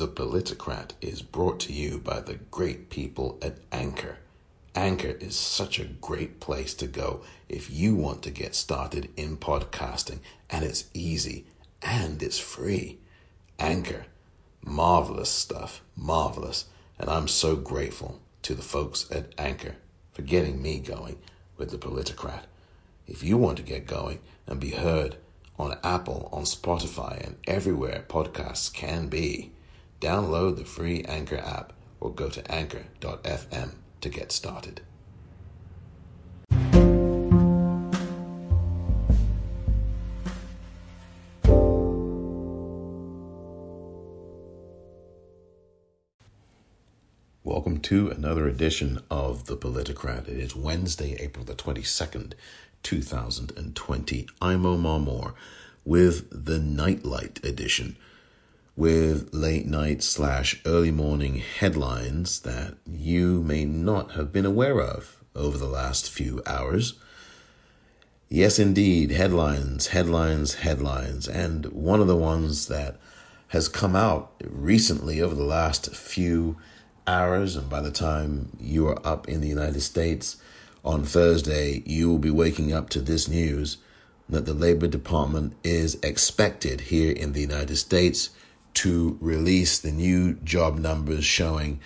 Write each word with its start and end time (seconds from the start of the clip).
The 0.00 0.08
Politicrat 0.08 0.92
is 1.02 1.20
brought 1.20 1.60
to 1.60 1.74
you 1.74 1.98
by 1.98 2.20
the 2.20 2.36
great 2.50 2.88
people 2.88 3.38
at 3.42 3.58
Anchor. 3.70 4.16
Anchor 4.74 5.14
is 5.20 5.36
such 5.36 5.78
a 5.78 5.84
great 5.84 6.40
place 6.40 6.72
to 6.76 6.86
go 6.86 7.20
if 7.50 7.70
you 7.70 7.94
want 7.94 8.22
to 8.22 8.30
get 8.30 8.54
started 8.54 9.10
in 9.14 9.36
podcasting, 9.36 10.20
and 10.48 10.64
it's 10.64 10.88
easy 10.94 11.44
and 11.82 12.22
it's 12.22 12.38
free. 12.38 12.96
Anchor, 13.58 14.06
marvelous 14.64 15.28
stuff, 15.28 15.82
marvelous. 15.94 16.64
And 16.98 17.10
I'm 17.10 17.28
so 17.28 17.54
grateful 17.54 18.20
to 18.40 18.54
the 18.54 18.62
folks 18.62 19.06
at 19.10 19.34
Anchor 19.36 19.74
for 20.14 20.22
getting 20.22 20.62
me 20.62 20.78
going 20.78 21.18
with 21.58 21.72
The 21.72 21.76
Politicrat. 21.76 22.44
If 23.06 23.22
you 23.22 23.36
want 23.36 23.58
to 23.58 23.62
get 23.62 23.86
going 23.86 24.20
and 24.46 24.58
be 24.58 24.70
heard 24.70 25.16
on 25.58 25.76
Apple, 25.84 26.30
on 26.32 26.44
Spotify, 26.44 27.22
and 27.22 27.36
everywhere 27.46 28.06
podcasts 28.08 28.72
can 28.72 29.08
be, 29.08 29.52
Download 30.00 30.56
the 30.56 30.64
free 30.64 31.04
Anchor 31.04 31.36
app 31.36 31.74
or 32.00 32.10
go 32.10 32.30
to 32.30 32.50
anchor.fm 32.50 33.74
to 34.00 34.08
get 34.08 34.32
started. 34.32 34.80
Welcome 47.44 47.80
to 47.80 48.08
another 48.08 48.48
edition 48.48 49.02
of 49.10 49.44
The 49.46 49.56
Politicrat. 49.56 50.28
It 50.28 50.38
is 50.38 50.56
Wednesday, 50.56 51.14
April 51.20 51.44
the 51.44 51.54
22nd, 51.54 52.32
2020. 52.82 54.28
I'm 54.40 54.64
Omar 54.64 54.98
Moore 54.98 55.34
with 55.84 56.46
the 56.46 56.58
Nightlight 56.58 57.44
edition 57.44 57.98
with 58.80 59.28
late 59.34 59.66
night 59.66 60.02
slash 60.02 60.58
early 60.64 60.90
morning 60.90 61.34
headlines 61.34 62.40
that 62.40 62.74
you 62.90 63.42
may 63.42 63.62
not 63.62 64.12
have 64.12 64.32
been 64.32 64.46
aware 64.46 64.80
of 64.80 65.22
over 65.36 65.58
the 65.58 65.66
last 65.66 66.08
few 66.08 66.40
hours. 66.46 66.94
Yes, 68.30 68.58
indeed, 68.58 69.10
headlines, 69.10 69.88
headlines, 69.88 70.54
headlines. 70.54 71.28
And 71.28 71.66
one 71.66 72.00
of 72.00 72.06
the 72.06 72.16
ones 72.16 72.68
that 72.68 72.98
has 73.48 73.68
come 73.68 73.94
out 73.94 74.32
recently 74.46 75.20
over 75.20 75.34
the 75.34 75.44
last 75.44 75.94
few 75.94 76.56
hours, 77.06 77.56
and 77.56 77.68
by 77.68 77.82
the 77.82 77.90
time 77.90 78.56
you 78.58 78.88
are 78.88 79.06
up 79.06 79.28
in 79.28 79.42
the 79.42 79.48
United 79.48 79.82
States 79.82 80.38
on 80.82 81.04
Thursday, 81.04 81.82
you 81.84 82.08
will 82.08 82.18
be 82.18 82.30
waking 82.30 82.72
up 82.72 82.88
to 82.90 83.02
this 83.02 83.28
news 83.28 83.76
that 84.26 84.46
the 84.46 84.54
Labor 84.54 84.86
Department 84.86 85.52
is 85.62 85.98
expected 86.02 86.80
here 86.82 87.12
in 87.12 87.34
the 87.34 87.42
United 87.42 87.76
States 87.76 88.30
to 88.74 89.18
release 89.20 89.78
the 89.78 89.92
new 89.92 90.34
job 90.34 90.78
numbers 90.78 91.24
showing 91.24 91.80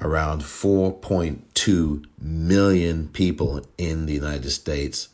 around 0.00 0.42
4.2 0.42 2.04
million 2.18 3.08
people 3.08 3.66
in 3.78 4.06
the 4.06 4.14
United 4.14 4.50
States 4.50 5.08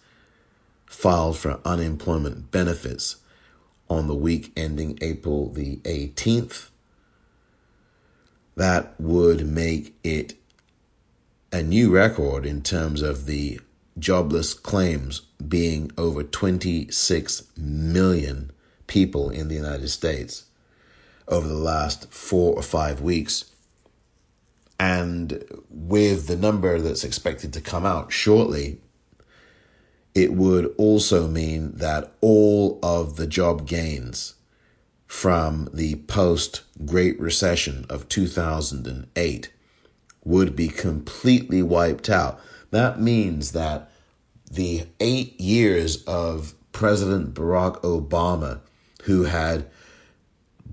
filed 0.86 1.38
for 1.38 1.61
unemployment 1.64 2.50
benefits 2.50 3.16
on 3.88 4.06
the 4.06 4.14
week 4.14 4.53
ending 4.56 4.98
April 5.00 5.50
the 5.50 5.77
18th. 5.78 6.70
That 8.56 8.94
would 8.98 9.47
make 9.47 9.94
it 10.03 10.34
a 11.53 11.62
new 11.62 11.91
record 11.91 12.47
in 12.47 12.62
terms 12.62 13.03
of 13.03 13.27
the 13.27 13.61
jobless 13.98 14.55
claims 14.55 15.20
being 15.47 15.91
over 15.98 16.22
26 16.22 17.42
million 17.56 18.50
people 18.86 19.31
in 19.31 19.48
the 19.48 19.55
United 19.55 19.88
States 19.88 20.44
over 21.30 21.48
the 21.48 21.54
last 21.54 22.12
four 22.12 22.54
or 22.54 22.62
five 22.62 23.00
weeks. 23.00 23.44
And 24.78 25.44
with 25.68 26.26
the 26.26 26.36
number 26.36 26.78
that's 26.78 27.04
expected 27.04 27.52
to 27.52 27.60
come 27.60 27.86
out 27.86 28.12
shortly, 28.12 28.80
it 30.14 30.32
would 30.32 30.74
also 30.76 31.28
mean 31.28 31.72
that 31.76 32.12
all 32.20 32.78
of 32.82 33.16
the 33.16 33.26
job 33.26 33.66
gains 33.66 34.34
from 35.06 35.69
the 35.72 35.96
post 35.96 36.62
Great 36.84 37.19
Recession 37.20 37.84
of 37.88 38.08
2008 38.08 39.52
would 40.24 40.54
be 40.56 40.69
completely 40.69 41.62
wiped 41.62 42.08
out. 42.08 42.40
That 42.70 43.00
means 43.00 43.52
that 43.52 43.90
the 44.50 44.86
eight 44.98 45.40
years 45.40 46.04
of 46.04 46.54
President 46.72 47.34
Barack 47.34 47.80
Obama, 47.82 48.60
who 49.02 49.24
had 49.24 49.66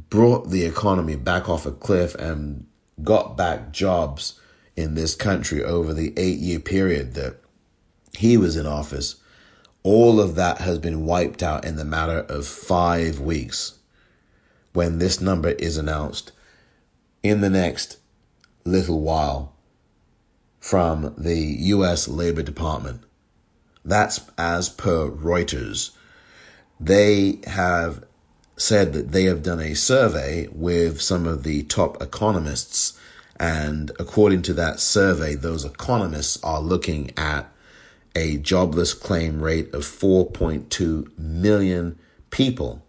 brought 0.10 0.50
the 0.50 0.66
economy 0.66 1.16
back 1.16 1.50
off 1.50 1.66
a 1.66 1.72
cliff 1.72 2.16
and 2.16 2.66
got 3.04 3.38
back 3.38 3.72
jobs 3.72 4.40
in 4.76 4.96
this 4.96 5.16
country 5.16 5.64
over 5.64 5.94
the 5.94 6.14
eight 6.18 6.40
year 6.40 6.60
period 6.60 7.14
that 7.16 7.38
he 8.18 8.38
was 8.38 8.56
in 8.56 8.66
office, 8.66 9.16
all 9.84 10.20
of 10.20 10.36
that 10.36 10.60
has 10.60 10.80
been 10.80 11.06
wiped 11.06 11.44
out 11.44 11.66
in 11.66 11.76
the 11.76 11.86
matter 11.86 12.20
of 12.30 12.46
five 12.48 13.20
weeks 13.20 13.80
when 14.74 15.00
this 15.00 15.20
number 15.20 15.50
is 15.50 15.78
announced 15.78 16.32
in 17.24 17.42
the 17.42 17.50
next 17.50 17.98
little 18.64 19.02
while 19.02 19.54
from 20.60 21.14
the 21.18 21.38
US 21.38 22.08
Labor 22.08 22.44
Department. 22.44 23.02
That's 23.84 24.20
as 24.38 24.70
per 24.70 25.10
Reuters. 25.10 25.92
They 26.80 27.40
have 27.48 28.04
said 28.58 28.94
that 28.94 29.12
they 29.12 29.24
have 29.24 29.44
done 29.44 29.60
a 29.60 29.76
survey 29.76 30.48
with 30.52 31.00
some 31.00 31.26
of 31.26 31.44
the 31.44 31.64
top 31.64 32.02
economists. 32.02 33.00
And 33.40 33.92
according 34.00 34.42
to 34.44 34.54
that 34.56 34.80
survey, 34.80 35.36
those 35.36 35.64
economists 35.64 36.44
are 36.44 36.60
looking 36.60 37.12
at 37.16 37.50
a 38.16 38.38
jobless 38.38 38.96
claim 38.96 39.42
rate 39.42 39.72
of 39.74 39.84
4.2 39.84 41.18
million 41.18 42.00
people 42.32 42.84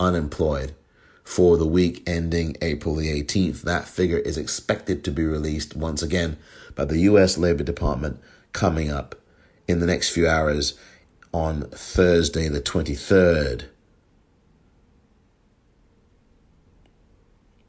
unemployed 0.00 0.74
for 1.22 1.58
the 1.58 1.66
week 1.66 2.02
ending 2.08 2.56
April 2.62 2.94
the 2.94 3.22
18th. 3.22 3.60
That 3.62 3.86
figure 3.86 4.18
is 4.18 4.38
expected 4.38 5.04
to 5.04 5.10
be 5.10 5.24
released 5.24 5.76
once 5.76 6.02
again 6.02 6.38
by 6.74 6.86
the 6.86 6.98
U.S. 7.00 7.36
Labor 7.36 7.62
Department 7.62 8.18
coming 8.52 8.90
up 8.90 9.14
in 9.68 9.80
the 9.80 9.86
next 9.86 10.10
few 10.10 10.26
hours 10.26 10.78
on 11.32 11.62
Thursday 11.70 12.48
the 12.48 12.60
23rd. 12.60 13.66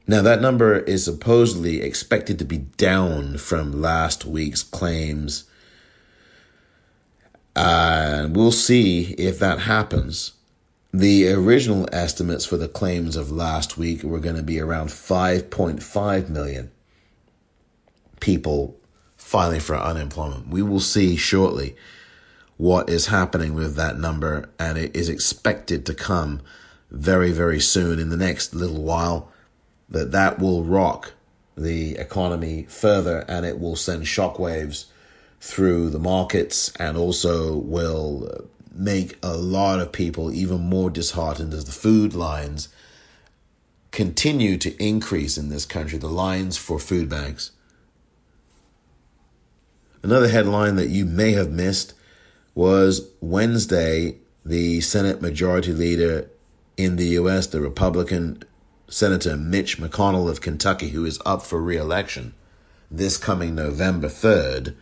Now, 0.07 0.22
that 0.22 0.41
number 0.41 0.79
is 0.79 1.06
supposedly 1.06 1.81
expected 1.81 2.39
to 2.39 2.45
be 2.45 2.57
down 2.57 3.38
from 3.38 3.81
last 3.81 4.25
week's 4.25 4.63
claims. 4.63 5.45
And 7.56 8.35
uh, 8.35 8.40
we'll 8.40 8.51
see 8.51 9.13
if 9.17 9.40
that 9.40 9.59
happens. 9.59 10.34
The 10.94 11.31
original 11.31 11.88
estimates 11.94 12.45
for 12.45 12.57
the 12.57 12.67
claims 12.67 13.16
of 13.16 13.31
last 13.31 13.78
week 13.78 14.03
were 14.03 14.19
going 14.19 14.35
to 14.35 14.44
be 14.44 14.59
around 14.59 14.88
5.5 14.88 16.29
million 16.29 16.72
people 18.19 18.78
filing 19.16 19.61
for 19.61 19.78
unemployment. 19.78 20.47
We 20.47 20.61
will 20.61 20.79
see 20.79 21.16
shortly 21.16 21.75
what 22.57 22.90
is 22.90 23.07
happening 23.07 23.53
with 23.53 23.75
that 23.75 23.97
number, 23.97 24.50
and 24.59 24.78
it 24.78 24.95
is 24.95 25.09
expected 25.09 25.85
to 25.85 25.94
come 25.94 26.41
very, 26.90 27.31
very 27.31 27.59
soon 27.59 27.97
in 27.97 28.09
the 28.09 28.17
next 28.17 28.53
little 28.53 28.84
while 28.84 29.31
that 29.91 30.12
that 30.12 30.40
will 30.40 30.63
rock 30.63 31.13
the 31.56 31.96
economy 31.97 32.66
further 32.69 33.25
and 33.28 33.46
it 33.46 33.59
will 33.59 33.75
send 33.75 34.03
shockwaves 34.03 34.85
through 35.40 35.90
the 35.90 36.00
markets 36.00 36.72
and 36.79 36.97
also 36.97 37.57
will 37.57 38.47
make 38.74 39.18
a 39.22 39.35
lot 39.35 39.79
of 39.79 39.91
people 39.91 40.31
even 40.31 40.62
more 40.62 40.90
disheartened 40.90 41.53
as 41.53 41.66
the 41.66 41.72
food 41.72 42.13
lines 42.13 42.69
continue 43.91 44.57
to 44.57 44.81
increase 44.81 45.38
in 45.38 45.49
this 45.49 45.66
country, 45.66 45.97
the 45.97 46.08
lines 46.08 46.58
for 46.58 46.79
food 46.79 47.09
banks. 47.09 47.52
Another 50.02 50.29
headline 50.29 50.78
that 50.78 50.90
you 50.90 51.05
may 51.05 51.34
have 51.34 51.52
missed 51.52 51.93
was 52.55 53.09
Wednesday, 53.20 54.17
the 54.46 54.79
Senate 54.82 55.22
Majority 55.22 55.73
Leader 55.73 56.29
in 56.78 56.96
the 56.96 57.08
U.S., 57.08 57.47
the 57.47 57.61
Republican 57.61 58.43
Senator 58.91 59.38
Mitch 59.38 59.78
McConnell 59.78 60.29
of 60.29 60.41
Kentucky, 60.41 60.90
who 60.90 61.05
is 61.05 61.17
up 61.26 61.43
for 61.43 61.61
re 61.61 61.78
election 61.78 62.34
this 62.91 63.16
coming 63.16 63.55
November 63.55 64.09
3rd, 64.09 64.76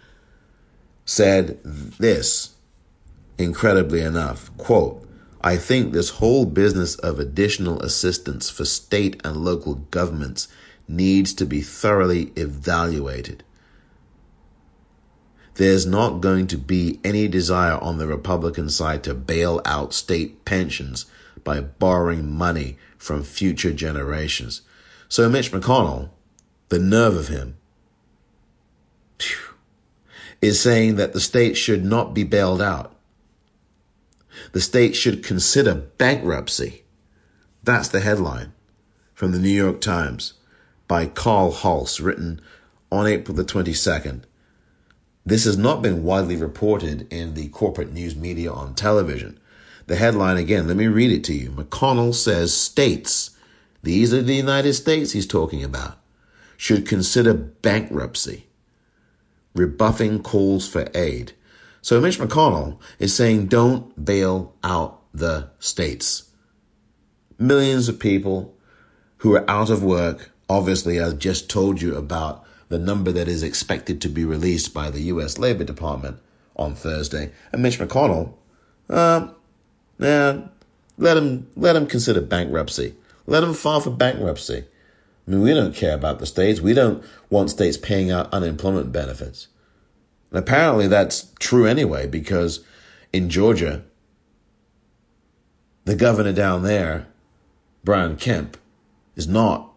said 1.05 1.59
this 1.63 2.55
incredibly 3.37 4.01
enough 4.01 4.49
quote, 4.57 5.07
I 5.41 5.57
think 5.57 5.93
this 5.93 6.09
whole 6.09 6.45
business 6.45 6.95
of 6.95 7.19
additional 7.19 7.79
assistance 7.81 8.49
for 8.49 8.65
state 8.65 9.21
and 9.23 9.37
local 9.37 9.75
governments 9.75 10.47
needs 10.87 11.31
to 11.35 11.45
be 11.45 11.61
thoroughly 11.61 12.33
evaluated. 12.35 13.43
There's 15.53 15.85
not 15.85 16.19
going 16.19 16.47
to 16.47 16.57
be 16.57 16.99
any 17.03 17.27
desire 17.27 17.77
on 17.77 17.99
the 17.99 18.07
Republican 18.07 18.69
side 18.69 19.03
to 19.03 19.13
bail 19.13 19.61
out 19.65 19.93
state 19.93 20.45
pensions 20.45 21.05
by 21.43 21.61
borrowing 21.61 22.31
money 22.31 22.77
from 22.99 23.23
future 23.23 23.73
generations. 23.73 24.61
So 25.07 25.27
Mitch 25.27 25.51
McConnell, 25.51 26.09
the 26.67 26.77
nerve 26.77 27.15
of 27.15 27.29
him, 27.29 27.57
is 30.41 30.61
saying 30.61 30.95
that 30.97 31.13
the 31.13 31.19
state 31.19 31.57
should 31.57 31.83
not 31.83 32.13
be 32.13 32.23
bailed 32.23 32.61
out. 32.61 32.95
The 34.51 34.61
state 34.61 34.95
should 34.95 35.23
consider 35.23 35.73
bankruptcy. 35.75 36.83
That's 37.63 37.87
the 37.87 38.01
headline 38.01 38.53
from 39.13 39.31
the 39.31 39.39
New 39.39 39.49
York 39.49 39.81
Times 39.81 40.33
by 40.87 41.05
Carl 41.05 41.51
Hulse, 41.51 42.03
written 42.03 42.41
on 42.91 43.07
April 43.07 43.35
the 43.35 43.43
22nd. 43.43 44.23
This 45.25 45.45
has 45.45 45.57
not 45.57 45.81
been 45.81 46.03
widely 46.03 46.35
reported 46.35 47.11
in 47.11 47.33
the 47.33 47.49
corporate 47.49 47.91
news 47.91 48.15
media 48.15 48.51
on 48.51 48.75
television. 48.75 49.38
The 49.89 49.95
headline 49.95 50.37
again, 50.37 50.67
let 50.67 50.77
me 50.77 50.85
read 50.85 51.11
it 51.11 51.23
to 51.23 51.33
you. 51.33 51.49
McConnell 51.49 52.13
says 52.13 52.55
states, 52.55 53.31
these 53.81 54.13
are 54.13 54.21
the 54.21 54.35
United 54.35 54.73
States 54.73 55.13
he's 55.13 55.25
talking 55.25 55.63
about, 55.63 55.97
should 56.57 56.87
consider 56.87 57.33
bankruptcy, 57.33 58.45
rebuffing 59.55 60.21
calls 60.21 60.69
for 60.69 60.91
aid. 60.93 61.31
So 61.81 61.99
Mitch 61.99 62.19
McConnell 62.19 62.77
is 62.99 63.15
saying 63.15 63.47
don't 63.47 64.05
bail 64.05 64.53
out 64.63 65.01
the 65.11 65.49
states. 65.57 66.29
Millions 67.39 67.89
of 67.89 67.97
people 67.97 68.55
who 69.17 69.35
are 69.35 69.49
out 69.49 69.71
of 69.71 69.83
work, 69.83 70.29
obviously, 70.47 71.01
I 71.01 71.13
just 71.13 71.49
told 71.49 71.81
you 71.81 71.95
about 71.95 72.45
the 72.67 72.77
number 72.77 73.11
that 73.11 73.27
is 73.27 73.41
expected 73.41 74.01
to 74.01 74.07
be 74.07 74.23
released 74.23 74.71
by 74.71 74.91
the 74.91 75.01
U.S. 75.13 75.39
Labor 75.39 75.63
Department 75.63 76.19
on 76.55 76.75
Thursday. 76.75 77.31
And 77.51 77.63
Mitch 77.63 77.79
McConnell, 77.79 78.35
uh, 78.87 79.29
yeah, 79.99 80.47
let 80.97 81.17
him 81.17 81.47
let 81.55 81.75
him 81.75 81.87
consider 81.87 82.21
bankruptcy. 82.21 82.95
Let 83.27 83.43
him 83.43 83.53
file 83.53 83.81
for 83.81 83.91
bankruptcy. 83.91 84.65
I 85.27 85.31
mean, 85.31 85.41
we 85.41 85.53
don't 85.53 85.75
care 85.75 85.93
about 85.93 86.19
the 86.19 86.25
states. 86.25 86.59
We 86.59 86.73
don't 86.73 87.03
want 87.29 87.51
states 87.51 87.77
paying 87.77 88.09
out 88.09 88.33
unemployment 88.33 88.91
benefits. 88.91 89.47
And 90.31 90.39
apparently, 90.39 90.87
that's 90.87 91.31
true 91.39 91.65
anyway, 91.65 92.07
because 92.07 92.65
in 93.13 93.29
Georgia, 93.29 93.83
the 95.85 95.95
governor 95.95 96.33
down 96.33 96.63
there, 96.63 97.07
Brian 97.83 98.15
Kemp, 98.15 98.57
is 99.15 99.27
not 99.27 99.71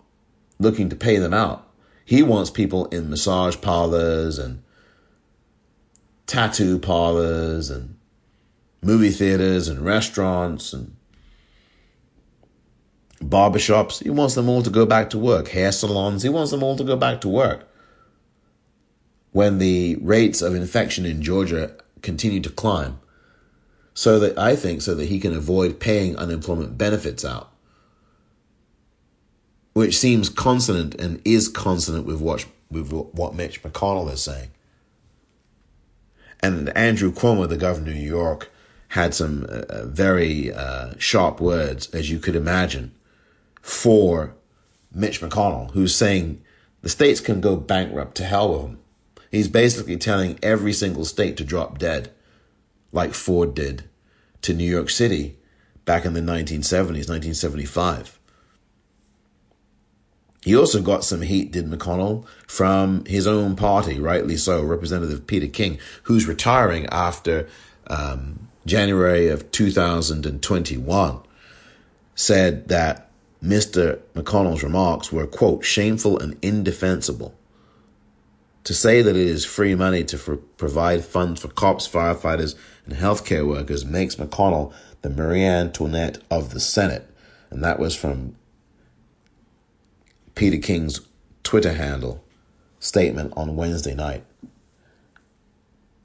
looking 0.58 0.88
to 0.88 0.96
pay 0.96 1.19
them 1.19 1.34
out. 1.34 1.69
He 2.04 2.22
wants 2.22 2.50
people 2.50 2.86
in 2.86 3.10
massage 3.10 3.60
parlors 3.60 4.38
and 4.38 4.62
tattoo 6.26 6.78
parlors 6.78 7.70
and 7.70 7.92
movie 8.82 9.11
theaters 9.11 9.69
and 9.69 9.84
restaurants 9.84 10.73
and 10.73 10.96
barbershops. 13.20 14.02
He 14.02 14.11
wants 14.11 14.34
them 14.34 14.49
all 14.49 14.62
to 14.62 14.70
go 14.70 14.84
back 14.84 15.11
to 15.11 15.19
work. 15.19 15.49
Hair 15.49 15.73
salons. 15.73 16.23
He 16.23 16.29
wants 16.29 16.50
them 16.50 16.62
all 16.62 16.76
to 16.76 16.84
go 16.84 16.96
back 16.96 17.20
to 17.23 17.29
work. 17.29 17.69
When 19.31 19.58
the 19.58 19.96
rates 20.02 20.43
of 20.43 20.55
infection 20.55 21.06
in 21.06 21.23
Georgia 21.23 21.75
continue 22.02 22.40
to 22.40 22.50
climb, 22.50 22.99
so 23.94 24.19
that 24.19 24.38
I 24.38 24.56
think 24.56 24.82
so 24.82 24.94
that 24.94 25.06
he 25.06 25.20
can 25.20 25.34
avoid 25.34 25.79
paying 25.79 26.17
unemployment 26.17 26.76
benefits 26.76 27.25
out 27.25 27.52
which 29.73 29.96
seems 29.96 30.29
consonant 30.29 30.94
and 30.96 31.20
is 31.25 31.49
consonant 31.49 32.06
with 32.06 32.20
what 32.20 32.46
with 32.70 32.90
what 32.90 33.34
Mitch 33.34 33.62
McConnell 33.62 34.11
is 34.11 34.23
saying. 34.23 34.50
And 36.40 36.70
Andrew 36.76 37.12
Cuomo, 37.12 37.49
the 37.49 37.56
governor 37.56 37.90
of 37.90 37.96
New 37.96 38.02
York, 38.02 38.50
had 38.93 39.15
some 39.15 39.47
uh, 39.49 39.62
uh, 39.71 39.87
very 39.87 40.53
uh, 40.53 40.93
sharp 40.99 41.41
words, 41.41 41.89
as 41.94 42.11
you 42.11 42.19
could 42.19 42.37
imagine, 42.37 42.93
for 43.62 44.35
Mitch 44.94 45.23
McConnell, 45.23 45.71
who's 45.71 45.94
saying 45.94 46.43
the 46.83 46.91
states 46.91 47.19
can 47.19 47.41
go 47.41 47.56
bankrupt 47.56 48.15
to 48.17 48.25
hell 48.25 48.53
with 48.53 48.62
them. 48.62 48.79
He's 49.31 49.49
basically 49.49 49.97
telling 49.97 50.39
every 50.43 50.75
single 50.75 51.06
state 51.06 51.39
to 51.39 51.44
drop 51.44 51.79
dead, 51.79 52.12
like 52.93 53.15
Ford 53.15 53.55
did 53.55 53.85
to 54.43 54.53
New 54.53 54.71
York 54.71 54.91
City 54.91 55.39
back 55.87 56.05
in 56.05 56.12
the 56.12 56.21
1970s, 56.21 57.09
1975. 57.09 58.19
He 60.44 60.55
also 60.55 60.83
got 60.83 61.03
some 61.03 61.23
heat, 61.23 61.50
did 61.50 61.65
McConnell, 61.65 62.27
from 62.47 63.06
his 63.06 63.27
own 63.27 63.56
party, 63.56 63.99
rightly 63.99 64.37
so, 64.37 64.62
Representative 64.62 65.27
Peter 65.27 65.47
King, 65.47 65.79
who's 66.03 66.27
retiring 66.27 66.85
after 66.91 67.49
um, 67.87 68.49
January 68.67 69.29
of 69.29 69.50
2021, 69.50 71.20
said 72.14 72.69
that 72.69 73.11
Mr. 73.43 73.99
McConnell's 74.14 74.62
remarks 74.62 75.11
were, 75.11 75.26
quote, 75.26 75.64
shameful 75.64 76.19
and 76.19 76.38
indefensible. 76.43 77.35
To 78.64 78.75
say 78.75 79.03
that 79.03 79.17
it 79.17 79.26
is 79.26 79.44
free 79.44 79.75
money 79.75 80.05
to 80.05 80.17
for, 80.17 80.37
provide 80.37 81.05
funds 81.05 81.41
for 81.41 81.49
cops, 81.49 81.88
firefighters, 81.88 82.55
and 82.87 82.94
healthcare 82.94 83.47
workers 83.47 83.85
makes 83.85 84.14
McConnell 84.14 84.73
the 85.03 85.11
Marie 85.11 85.44
Antoinette 85.44 86.19
of 86.31 86.50
the 86.50 86.61
Senate. 86.61 87.11
And 87.50 87.65
that 87.65 87.81
was 87.81 87.97
from 87.97 88.37
Peter 90.37 90.58
King's 90.58 91.00
Twitter 91.43 91.73
handle 91.73 92.23
statement 92.79 93.32
on 93.37 93.56
Wednesday 93.56 93.94
night. 93.94 94.25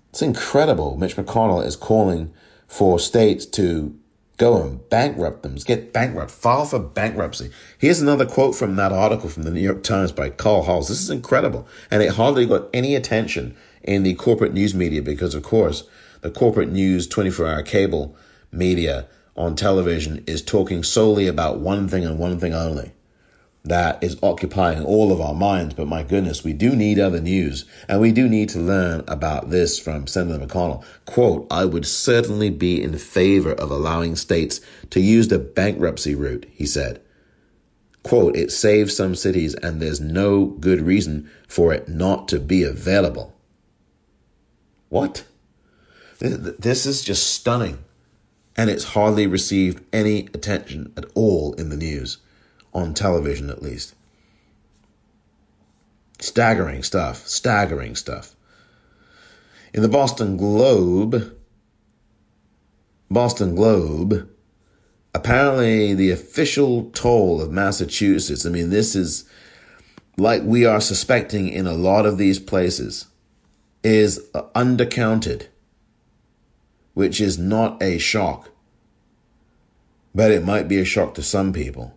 It's 0.10 0.22
incredible. 0.24 0.98
Mitch 0.98 1.16
McConnell 1.16 1.64
is 1.64 1.76
calling 1.76 2.34
for 2.68 3.00
states 3.00 3.46
to 3.46 3.98
go 4.38 4.62
and 4.62 4.88
bankrupt 4.90 5.44
them, 5.44 5.56
get 5.56 5.92
bankrupt, 5.92 6.32
file 6.32 6.66
for 6.66 6.80
bankruptcy. 6.80 7.50
Here's 7.78 8.02
another 8.02 8.26
quote 8.26 8.56
from 8.56 8.76
that 8.76 8.92
article 8.92 9.30
from 9.30 9.44
the 9.44 9.52
New 9.52 9.62
York 9.62 9.84
Times 9.84 10.12
by 10.12 10.30
Carl 10.30 10.66
Hulse. 10.66 10.90
This 10.90 11.02
is 11.02 11.10
incredible. 11.10 11.68
And 11.90 12.04
it 12.04 12.14
hardly 12.14 12.46
got 12.46 12.68
any 12.74 12.96
attention 12.96 13.56
in 13.84 14.04
the 14.04 14.14
corporate 14.14 14.54
news 14.54 14.76
media 14.76 15.02
because, 15.02 15.34
of 15.34 15.44
course, 15.44 15.84
the 16.22 16.30
corporate 16.30 16.70
news 16.70 17.08
24 17.08 17.48
hour 17.48 17.64
cable 17.64 18.16
media 18.52 19.08
on 19.36 19.56
television 19.56 20.24
is 20.28 20.42
talking 20.42 20.84
solely 20.84 21.28
about 21.28 21.60
one 21.60 21.88
thing 21.88 22.06
and 22.06 22.20
one 22.20 22.40
thing 22.40 22.54
only 22.54 22.92
that 23.70 24.04
is 24.04 24.18
occupying 24.22 24.84
all 24.84 25.12
of 25.12 25.22
our 25.22 25.34
minds. 25.34 25.74
But 25.74 25.88
my 25.88 26.04
goodness, 26.04 26.44
we 26.44 26.54
do 26.54 26.76
need 26.76 27.00
other 27.00 27.20
news 27.20 27.66
and 27.88 28.02
we 28.02 28.12
do 28.12 28.28
need 28.28 28.50
to 28.50 28.60
learn 28.60 29.04
about 29.08 29.50
this 29.50 29.80
from 29.80 30.08
Senator 30.08 30.46
McConnell. 30.46 30.84
Quote, 31.06 31.48
I 31.52 31.66
would 31.66 31.86
certainly 31.86 32.50
be 32.50 32.82
in 32.82 32.98
favor 32.98 33.54
of 33.54 33.72
allowing 33.72 34.16
states 34.16 34.62
to 34.90 35.00
use 35.00 35.28
the 35.28 35.40
bankruptcy 35.40 36.16
route, 36.16 36.46
he 36.52 36.66
said. 36.66 37.02
Quote, 38.04 38.36
it 38.36 38.52
saves 38.52 38.96
some 38.96 39.16
cities 39.16 39.54
and 39.56 39.82
there's 39.82 40.00
no 40.00 40.46
good 40.46 40.82
reason 40.82 41.30
for 41.48 41.74
it 41.74 41.90
not 41.90 42.28
to 42.30 42.40
be 42.40 42.64
available. 42.64 43.36
What? 44.90 45.26
This 46.20 46.86
is 46.86 47.04
just 47.04 47.28
stunning. 47.28 47.80
And 48.56 48.70
it's 48.72 48.86
hardly 48.86 49.28
received 49.28 49.84
any 49.94 50.22
attention 50.34 50.92
at 50.98 51.06
all 51.14 51.54
in 51.54 51.70
the 51.70 51.78
news 51.78 52.18
on 52.78 52.94
television 52.94 53.50
at 53.50 53.64
least. 53.64 53.96
Staggering 56.20 56.84
stuff, 56.84 57.28
staggering 57.28 57.96
stuff. 57.96 58.36
In 59.74 59.82
the 59.82 59.90
Boston 59.90 60.38
Globe, 60.38 61.36
Boston 63.10 63.56
Globe, 63.56 64.30
apparently 65.14 65.94
the 65.94 66.12
official 66.12 66.90
toll 66.92 67.42
of 67.42 67.52
Massachusetts, 67.52 68.46
I 68.46 68.50
mean, 68.50 68.70
this 68.70 68.96
is 68.96 69.26
like 70.18 70.44
we 70.44 70.66
are 70.66 70.82
suspecting 70.82 71.48
in 71.50 71.66
a 71.68 71.74
lot 71.74 72.06
of 72.06 72.18
these 72.18 72.40
places, 72.40 73.08
is 73.84 74.20
undercounted, 74.56 75.48
which 76.94 77.20
is 77.20 77.38
not 77.38 77.82
a 77.82 77.98
shock, 77.98 78.50
but 80.14 80.32
it 80.32 80.44
might 80.44 80.68
be 80.68 80.80
a 80.80 80.86
shock 80.86 81.14
to 81.16 81.24
some 81.24 81.54
people. 81.54 81.97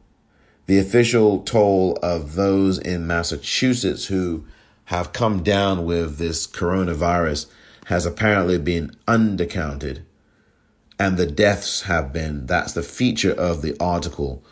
The 0.70 0.78
official 0.78 1.40
toll 1.40 1.98
of 2.00 2.36
those 2.36 2.78
in 2.78 3.04
Massachusetts 3.04 4.06
who 4.06 4.44
have 4.84 5.12
come 5.12 5.42
down 5.42 5.84
with 5.84 6.18
this 6.18 6.46
coronavirus 6.46 7.46
has 7.86 8.06
apparently 8.06 8.56
been 8.56 8.92
undercounted. 9.08 10.04
And 10.96 11.16
the 11.16 11.26
deaths 11.26 11.82
have 11.82 12.12
been, 12.12 12.46
that's 12.46 12.72
the 12.72 12.84
feature 12.84 13.32
of 13.32 13.62
the 13.62 13.76
article 13.80 14.44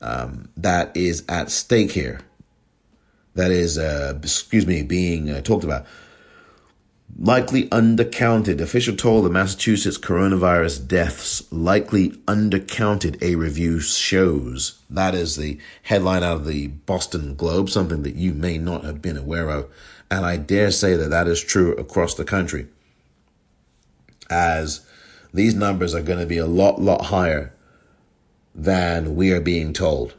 um, 0.00 0.48
that 0.56 0.90
is 0.96 1.22
at 1.28 1.52
stake 1.52 1.92
here. 1.92 2.22
That 3.34 3.52
is, 3.52 3.78
uh, 3.78 4.18
excuse 4.20 4.66
me, 4.66 4.82
being 4.82 5.30
uh, 5.30 5.40
talked 5.40 5.62
about 5.62 5.86
likely 7.18 7.68
undercounted. 7.68 8.60
Official 8.60 8.96
toll 8.96 9.26
of 9.26 9.32
Massachusetts 9.32 9.98
coronavirus 9.98 10.86
deaths 10.86 11.50
likely 11.52 12.10
undercounted, 12.26 13.22
a 13.22 13.34
review 13.36 13.80
shows. 13.80 14.78
That 14.88 15.14
is 15.14 15.36
the 15.36 15.58
headline 15.82 16.22
out 16.22 16.36
of 16.36 16.46
the 16.46 16.68
Boston 16.68 17.34
Globe, 17.34 17.70
something 17.70 18.02
that 18.02 18.16
you 18.16 18.32
may 18.32 18.58
not 18.58 18.84
have 18.84 19.02
been 19.02 19.16
aware 19.16 19.50
of. 19.50 19.70
And 20.10 20.24
I 20.26 20.36
dare 20.36 20.70
say 20.70 20.94
that 20.96 21.10
that 21.10 21.28
is 21.28 21.42
true 21.42 21.74
across 21.76 22.14
the 22.14 22.24
country, 22.24 22.66
as 24.28 24.86
these 25.32 25.54
numbers 25.54 25.94
are 25.94 26.02
going 26.02 26.18
to 26.18 26.26
be 26.26 26.38
a 26.38 26.46
lot, 26.46 26.80
lot 26.80 27.06
higher 27.06 27.54
than 28.54 29.14
we 29.14 29.30
are 29.30 29.40
being 29.40 29.72
told. 29.72 30.14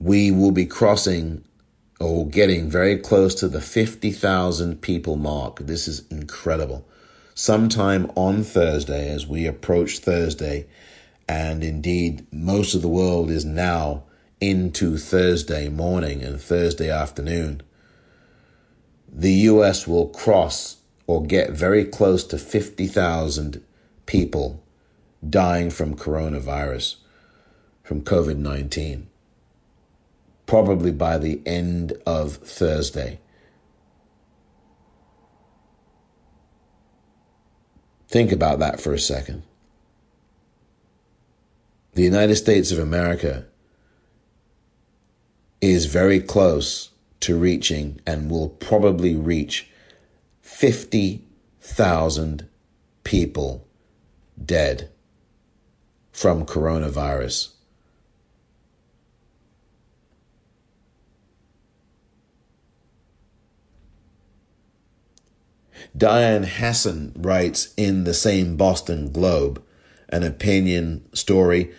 we 0.00 0.30
will 0.30 0.52
be 0.52 0.66
crossing 0.66 1.44
or 2.00 2.28
getting 2.28 2.70
very 2.70 2.96
close 2.96 3.34
to 3.36 3.48
the 3.48 3.60
50,000 3.60 4.80
people 4.80 5.16
mark. 5.16 5.58
This 5.60 5.88
is 5.88 6.06
incredible. 6.08 6.86
Sometime 7.34 8.10
on 8.14 8.42
Thursday, 8.44 9.08
as 9.10 9.26
we 9.26 9.46
approach 9.46 9.98
Thursday, 9.98 10.66
and 11.28 11.62
indeed 11.62 12.26
most 12.32 12.74
of 12.74 12.82
the 12.82 12.88
world 12.88 13.30
is 13.30 13.44
now 13.44 14.04
into 14.40 14.96
Thursday 14.96 15.68
morning 15.68 16.22
and 16.22 16.40
Thursday 16.40 16.90
afternoon, 16.90 17.62
the 19.12 19.32
US 19.32 19.86
will 19.86 20.08
cross 20.08 20.76
or 21.06 21.24
get 21.24 21.50
very 21.50 21.84
close 21.84 22.24
to 22.24 22.38
50,000 22.38 23.62
people 24.06 24.62
dying 25.28 25.70
from 25.70 25.96
coronavirus, 25.96 26.96
from 27.82 28.02
COVID 28.02 28.36
19 28.36 29.08
probably 30.48 30.90
by 30.90 31.16
the 31.18 31.40
end 31.46 31.92
of 32.06 32.36
Thursday. 32.36 33.20
Think 38.08 38.32
about 38.32 38.58
that 38.58 38.80
for 38.80 38.94
a 38.94 38.98
second. 38.98 39.42
The 41.92 42.02
United 42.02 42.36
States 42.36 42.72
of 42.72 42.78
America 42.78 43.44
is 45.60 45.84
very 45.84 46.18
close 46.18 46.92
to 47.20 47.36
reaching 47.36 48.00
and 48.06 48.30
will 48.30 48.48
probably 48.48 49.16
reach 49.16 49.68
50,000 50.40 52.48
people 53.04 53.68
dead 54.42 54.88
from 56.10 56.46
coronavirus. 56.46 57.50
Diane 65.96 66.44
Hessan 66.44 67.12
writes 67.16 67.72
in 67.76 68.04
the 68.04 68.14
same 68.14 68.56
Boston 68.56 69.10
Globe 69.12 69.62
an 70.08 70.22
opinion 70.22 71.04
story, 71.14 71.72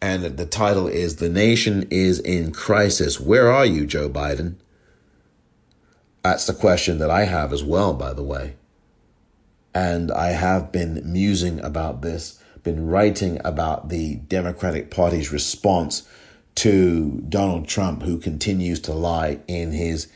and 0.00 0.24
the 0.36 0.46
title 0.46 0.86
is 0.86 1.16
The 1.16 1.28
Nation 1.28 1.86
is 1.90 2.20
in 2.20 2.52
Crisis. 2.52 3.18
Where 3.18 3.50
are 3.50 3.66
you, 3.66 3.86
Joe 3.86 4.08
Biden? 4.08 4.56
That's 6.22 6.46
the 6.46 6.54
question 6.54 6.98
that 6.98 7.10
I 7.10 7.24
have 7.24 7.52
as 7.52 7.62
well, 7.62 7.92
by 7.92 8.12
the 8.12 8.22
way. 8.22 8.56
And 9.74 10.10
I 10.12 10.28
have 10.28 10.70
been 10.70 11.02
musing 11.04 11.60
about 11.60 12.02
this, 12.02 12.40
been 12.62 12.86
writing 12.86 13.40
about 13.44 13.88
the 13.88 14.16
Democratic 14.16 14.90
Party's 14.90 15.32
response 15.32 16.08
to 16.56 17.22
Donald 17.28 17.66
Trump, 17.66 18.02
who 18.02 18.18
continues 18.18 18.80
to 18.80 18.92
lie 18.92 19.40
in 19.48 19.72
his 19.72 20.06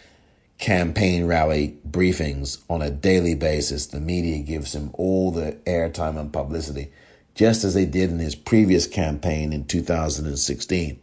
campaign 0.59 1.25
rally 1.25 1.79
briefings 1.89 2.59
on 2.69 2.83
a 2.83 2.91
daily 2.91 3.35
basis. 3.35 3.87
The 3.87 4.01
media 4.01 4.43
gives 4.43 4.75
him 4.75 4.91
all 4.95 5.31
the 5.31 5.53
airtime 5.65 6.19
and 6.19 6.33
publicity, 6.33 6.93
just 7.35 7.65
as 7.65 7.75
they 7.75 7.87
did 7.87 8.11
in 8.11 8.19
his 8.19 8.35
previous 8.35 8.87
campaign 8.87 9.53
in 9.53 9.65
2016. 9.65 11.01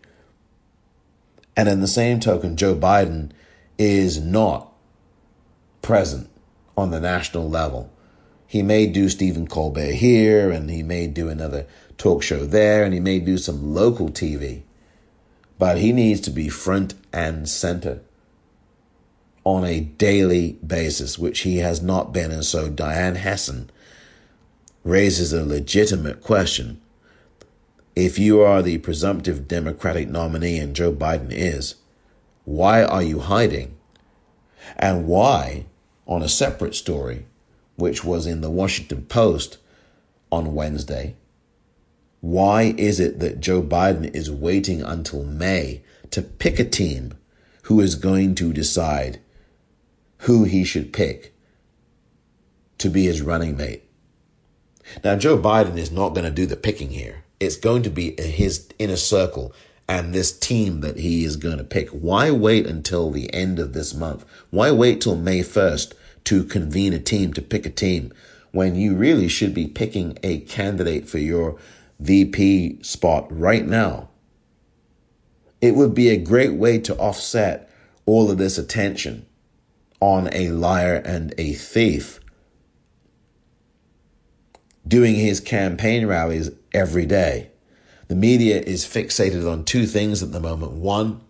And 1.58 1.70
in 1.70 1.80
the 1.80 1.88
same 1.88 2.20
token, 2.20 2.58
Joe 2.58 2.76
Biden 2.76 3.32
is 3.78 4.20
not 4.20 4.74
present 5.82 6.30
on 6.78 6.92
the 6.92 7.00
national 7.00 7.50
level. 7.50 7.90
He 8.46 8.62
may 8.62 8.86
do 8.88 9.08
Stephen 9.08 9.48
Colbert 9.48 9.94
here, 9.94 10.52
and 10.52 10.70
he 10.70 10.84
may 10.84 11.08
do 11.08 11.30
another 11.30 11.66
talk 11.98 12.22
show 12.22 12.46
there, 12.46 12.84
and 12.84 12.94
he 12.94 13.00
may 13.00 13.20
do 13.20 13.38
some 13.38 13.74
local 13.74 14.10
TV. 14.10 14.64
But 15.58 15.78
he 15.78 15.94
needs 15.94 16.20
to 16.22 16.32
be 16.32 16.50
front 16.50 16.94
and 17.14 17.48
center 17.48 18.02
on 19.46 19.64
a 19.64 19.80
daily 19.80 20.54
basis, 20.66 21.18
which 21.18 21.42
he 21.42 21.60
has 21.60 21.82
not 21.82 22.12
been. 22.12 22.32
And 22.32 22.44
so 22.44 22.70
Diane 22.70 23.16
Hessan 23.16 23.70
raises 24.84 25.32
a 25.32 25.46
legitimate 25.46 26.22
question. 26.22 26.82
If 27.96 28.20
you 28.20 28.42
are 28.42 28.62
the 28.62 28.80
presumptive 28.80 29.48
Democratic 29.48 30.10
nominee 30.10 30.58
and 30.58 30.75
Joe 30.75 30.92
Biden 30.92 31.30
is, 31.32 31.75
why 32.44 32.84
are 32.84 33.04
you 33.04 33.20
hiding? 33.20 33.78
And 34.78 35.08
why, 35.08 35.68
on 36.08 36.24
a 36.24 36.28
separate 36.28 36.75
story, 36.75 37.28
which 37.75 38.04
was 38.04 38.25
in 38.25 38.42
the 38.42 38.50
Washington 38.50 39.04
Post 39.04 39.60
on 40.32 40.56
Wednesday, 40.56 41.16
why 42.22 42.74
is 42.78 43.00
it 43.00 43.20
that 43.20 43.40
Joe 43.40 43.62
Biden 43.62 44.14
is 44.16 44.32
waiting 44.32 44.82
until 44.82 45.24
May 45.24 45.84
to 46.10 46.24
pick 46.24 46.60
a 46.60 46.66
team 46.66 47.14
who 47.64 47.80
is 47.80 47.94
going 47.96 48.34
to 48.36 48.52
decide 48.52 49.20
who 50.25 50.44
he 50.44 50.63
should 50.63 50.91
pick 50.91 51.36
to 52.79 52.89
be 52.89 53.05
his 53.05 53.22
running 53.22 53.55
mate. 53.55 53.84
Now, 55.03 55.15
Joe 55.15 55.38
Biden 55.38 55.77
is 55.77 55.91
not 55.91 56.10
going 56.10 56.25
to 56.25 56.32
do 56.32 56.48
the 56.48 56.55
picking 56.55 56.89
here. 56.89 57.24
It's 57.39 57.58
going 57.58 57.84
to 57.84 57.91
be 57.91 58.20
his 58.20 58.67
inner 58.79 58.96
circle 58.96 59.53
and 59.88 60.13
this 60.13 60.38
team 60.38 60.82
that 60.82 60.98
he 60.98 61.24
is 61.24 61.36
going 61.36 61.60
to 61.60 61.63
pick. 61.63 61.89
Why 61.89 62.32
wait 62.32 62.65
until 62.65 63.12
the 63.12 63.32
end 63.36 63.60
of 63.60 63.74
this 63.74 63.94
month? 63.94 64.25
Why 64.50 64.72
wait 64.72 65.01
till 65.01 65.15
May 65.15 65.41
1st 65.41 65.94
to 66.25 66.44
convene 66.44 66.94
a 66.94 67.00
team, 67.00 67.32
to 67.34 67.41
pick 67.41 67.67
a 67.67 67.70
team, 67.70 68.12
when 68.51 68.75
you 68.75 68.96
really 68.96 69.27
should 69.27 69.53
be 69.53 69.67
picking 69.67 70.17
a 70.24 70.39
candidate 70.39 71.08
for 71.08 71.20
your 71.20 71.60
VP 72.00 72.82
spot 72.82 73.27
right 73.29 73.65
now? 73.65 74.10
It 75.62 75.75
would 75.75 75.94
be 75.94 76.10
a 76.10 76.17
great 76.17 76.53
way 76.53 76.79
to 76.79 76.96
offset 76.98 77.70
all 78.08 78.32
of 78.32 78.39
this 78.39 78.58
attention 78.58 79.27
on 80.00 80.30
a 80.32 80.50
liar 80.50 80.96
and 81.06 81.34
a 81.38 81.54
thief 81.54 82.20
doing 84.88 85.16
his 85.16 85.40
campaign 85.40 86.06
rallies 86.06 86.52
every 86.74 87.06
day. 87.06 87.50
The 88.08 88.16
media 88.16 88.62
is 88.62 88.86
fixated 88.86 89.52
on 89.52 89.64
two 89.64 89.88
things 89.88 90.22
at 90.22 90.32
the 90.32 90.40
moment. 90.40 90.74
One, 90.74 91.22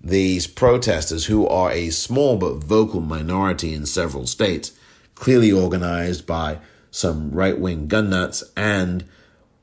these 0.00 0.46
protesters, 0.46 1.26
who 1.26 1.46
are 1.46 1.70
a 1.70 1.90
small 1.90 2.36
but 2.36 2.56
vocal 2.56 3.00
minority 3.00 3.72
in 3.72 3.86
several 3.86 4.26
states, 4.26 4.72
clearly 5.14 5.52
organized 5.52 6.26
by 6.26 6.58
some 6.90 7.30
right 7.30 7.58
wing 7.58 7.86
gun 7.86 8.10
nuts 8.10 8.42
and 8.56 9.04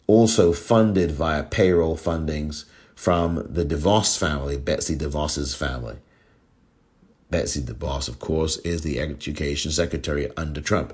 also 0.08 0.54
funded 0.54 1.12
via 1.12 1.44
payroll 1.44 1.98
fundings 1.98 2.66
from 2.96 3.46
the 3.50 3.66
DeVos 3.66 4.18
family, 4.18 4.58
Betsy 4.58 4.96
DeVos's 4.96 5.56
family. 5.56 5.98
Betsy 7.30 7.62
DeVos, 7.62 8.08
of 8.08 8.20
course, 8.20 8.58
is 8.58 8.82
the 8.82 9.00
education 9.00 9.72
secretary 9.72 10.30
under 10.38 10.62
Trump. 10.62 10.94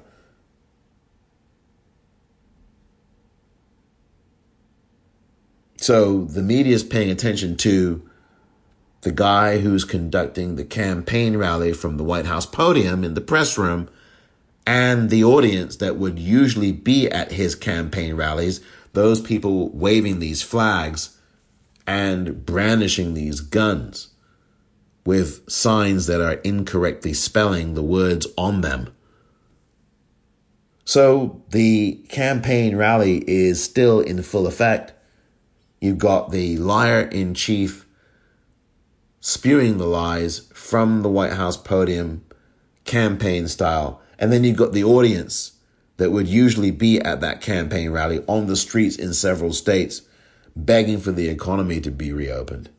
So 5.77 6.25
the 6.25 6.43
media 6.43 6.75
is 6.75 6.83
paying 6.83 7.09
attention 7.09 7.57
to 7.57 8.07
the 9.01 9.11
guy 9.11 9.57
who's 9.59 9.83
conducting 9.83 10.55
the 10.55 10.63
campaign 10.63 11.35
rally 11.37 11.73
from 11.73 11.97
the 11.97 12.03
White 12.03 12.27
House 12.27 12.45
podium 12.45 13.03
in 13.03 13.15
the 13.15 13.21
press 13.21 13.57
room 13.57 13.89
and 14.67 15.09
the 15.09 15.23
audience 15.23 15.77
that 15.77 15.97
would 15.97 16.19
usually 16.19 16.71
be 16.71 17.09
at 17.09 17.31
his 17.31 17.55
campaign 17.55 18.13
rallies, 18.13 18.61
those 18.93 19.19
people 19.19 19.69
waving 19.69 20.19
these 20.19 20.43
flags 20.43 21.17
and 21.87 22.45
brandishing 22.45 23.15
these 23.15 23.39
guns 23.39 24.10
with 25.05 25.49
signs 25.49 26.05
that 26.07 26.21
are 26.21 26.41
incorrectly 26.43 27.13
spelling 27.13 27.73
the 27.73 27.83
words 27.83 28.27
on 28.37 28.61
them. 28.61 28.93
So 30.85 31.43
the 31.49 32.05
campaign 32.09 32.75
rally 32.75 33.23
is 33.29 33.63
still 33.63 33.99
in 33.99 34.21
full 34.23 34.47
effect. 34.47 34.93
You've 35.79 35.97
got 35.97 36.31
the 36.31 36.57
liar 36.57 37.01
in 37.01 37.33
chief 37.33 37.87
spewing 39.19 39.77
the 39.77 39.85
lies 39.85 40.49
from 40.53 41.01
the 41.01 41.09
White 41.09 41.33
House 41.33 41.55
podium, 41.55 42.25
campaign 42.85 43.47
style. 43.47 44.01
And 44.19 44.31
then 44.31 44.43
you've 44.43 44.57
got 44.57 44.73
the 44.73 44.83
audience 44.83 45.53
that 45.97 46.11
would 46.11 46.27
usually 46.27 46.71
be 46.71 46.99
at 46.99 47.21
that 47.21 47.41
campaign 47.41 47.91
rally 47.91 48.23
on 48.27 48.47
the 48.47 48.55
streets 48.55 48.95
in 48.95 49.13
several 49.13 49.53
states 49.53 50.01
begging 50.55 50.99
for 50.99 51.11
the 51.11 51.29
economy 51.29 51.79
to 51.79 51.91
be 51.91 52.11
reopened. 52.11 52.69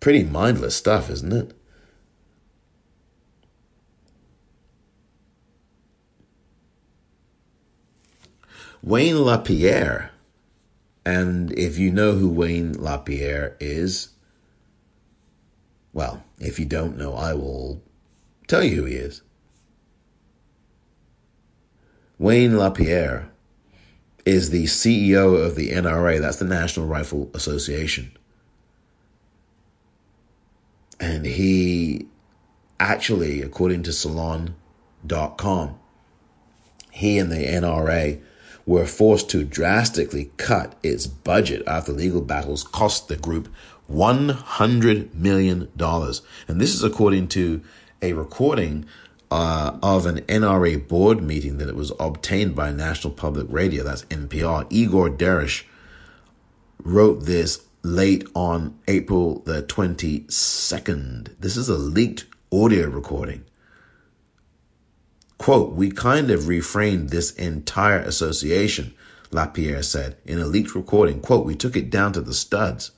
Pretty 0.00 0.24
mindless 0.24 0.74
stuff, 0.74 1.10
isn't 1.10 1.32
it? 1.32 1.52
Wayne 8.82 9.18
LaPierre, 9.18 10.10
and 11.04 11.52
if 11.52 11.76
you 11.76 11.92
know 11.92 12.12
who 12.12 12.30
Wayne 12.30 12.72
LaPierre 12.72 13.56
is, 13.60 14.08
well, 15.92 16.24
if 16.38 16.58
you 16.58 16.64
don't 16.64 16.96
know, 16.96 17.12
I 17.14 17.34
will 17.34 17.82
tell 18.46 18.64
you 18.64 18.76
who 18.76 18.84
he 18.86 18.94
is. 18.94 19.20
Wayne 22.18 22.56
LaPierre 22.56 23.30
is 24.24 24.48
the 24.48 24.64
CEO 24.64 25.44
of 25.44 25.56
the 25.56 25.72
NRA, 25.72 26.18
that's 26.18 26.38
the 26.38 26.46
National 26.46 26.86
Rifle 26.86 27.30
Association. 27.34 28.16
And 31.00 31.24
he 31.24 32.06
actually, 32.78 33.42
according 33.42 33.82
to 33.84 33.92
Salon.com, 33.92 35.78
he 36.92 37.18
and 37.18 37.32
the 37.32 37.36
NRA 37.36 38.20
were 38.66 38.86
forced 38.86 39.30
to 39.30 39.44
drastically 39.44 40.30
cut 40.36 40.76
its 40.82 41.06
budget 41.06 41.62
after 41.66 41.92
legal 41.92 42.20
battles 42.20 42.62
cost 42.62 43.08
the 43.08 43.16
group 43.16 43.48
$100 43.90 45.14
million. 45.14 45.68
And 45.80 46.60
this 46.60 46.74
is 46.74 46.84
according 46.84 47.28
to 47.28 47.62
a 48.02 48.12
recording 48.12 48.86
uh, 49.30 49.78
of 49.82 50.06
an 50.06 50.20
NRA 50.22 50.86
board 50.86 51.22
meeting 51.22 51.58
that 51.58 51.68
it 51.68 51.76
was 51.76 51.92
obtained 51.98 52.54
by 52.54 52.70
National 52.72 53.12
Public 53.12 53.46
Radio, 53.48 53.84
that's 53.84 54.04
NPR. 54.04 54.66
Igor 54.70 55.10
Derysh 55.10 55.64
wrote 56.82 57.24
this 57.24 57.64
late 57.82 58.26
on 58.34 58.78
April 58.88 59.40
the 59.40 59.62
22nd. 59.62 61.38
This 61.38 61.56
is 61.56 61.68
a 61.68 61.76
leaked 61.76 62.26
audio 62.52 62.88
recording. 62.88 63.44
Quote, 65.38 65.72
we 65.72 65.90
kind 65.90 66.30
of 66.30 66.40
reframed 66.40 67.08
this 67.10 67.32
entire 67.32 68.00
association, 68.00 68.92
LaPierre 69.30 69.82
said 69.82 70.18
in 70.26 70.38
a 70.38 70.46
leaked 70.46 70.74
recording. 70.74 71.20
Quote, 71.20 71.46
we 71.46 71.54
took 71.54 71.76
it 71.76 71.88
down 71.90 72.12
to 72.12 72.20
the 72.20 72.34
studs. 72.34 72.90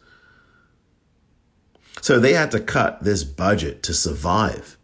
So 2.00 2.18
they 2.18 2.32
had 2.32 2.50
to 2.50 2.60
cut 2.60 3.04
this 3.04 3.22
budget 3.22 3.82
to 3.84 3.94
survive. 3.94 4.76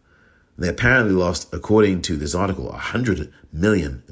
They 0.57 0.69
apparently 0.69 1.13
lost, 1.13 1.53
according 1.53 2.01
to 2.03 2.15
this 2.15 2.33
article, 2.33 2.71
$100 2.71 3.31
million. 3.51 4.03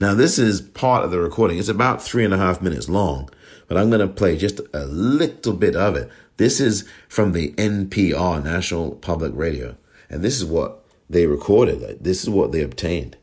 Now, 0.00 0.14
this 0.14 0.38
is 0.38 0.60
part 0.60 1.04
of 1.04 1.10
the 1.10 1.18
recording. 1.18 1.58
It's 1.58 1.68
about 1.68 2.00
three 2.00 2.24
and 2.24 2.32
a 2.32 2.38
half 2.38 2.62
minutes 2.62 2.88
long, 2.88 3.28
but 3.66 3.76
I'm 3.76 3.90
going 3.90 4.00
to 4.00 4.06
play 4.06 4.36
just 4.36 4.60
a 4.72 4.86
little 4.86 5.52
bit 5.52 5.74
of 5.74 5.96
it. 5.96 6.08
This 6.36 6.60
is 6.60 6.88
from 7.08 7.32
the 7.32 7.52
NPR, 7.54 8.44
National 8.44 8.92
Public 8.92 9.32
Radio. 9.34 9.76
And 10.08 10.22
this 10.22 10.36
is 10.36 10.44
what 10.44 10.84
they 11.10 11.26
recorded. 11.26 12.04
This 12.04 12.22
is 12.22 12.30
what 12.30 12.52
they 12.52 12.62
obtained. 12.62 13.16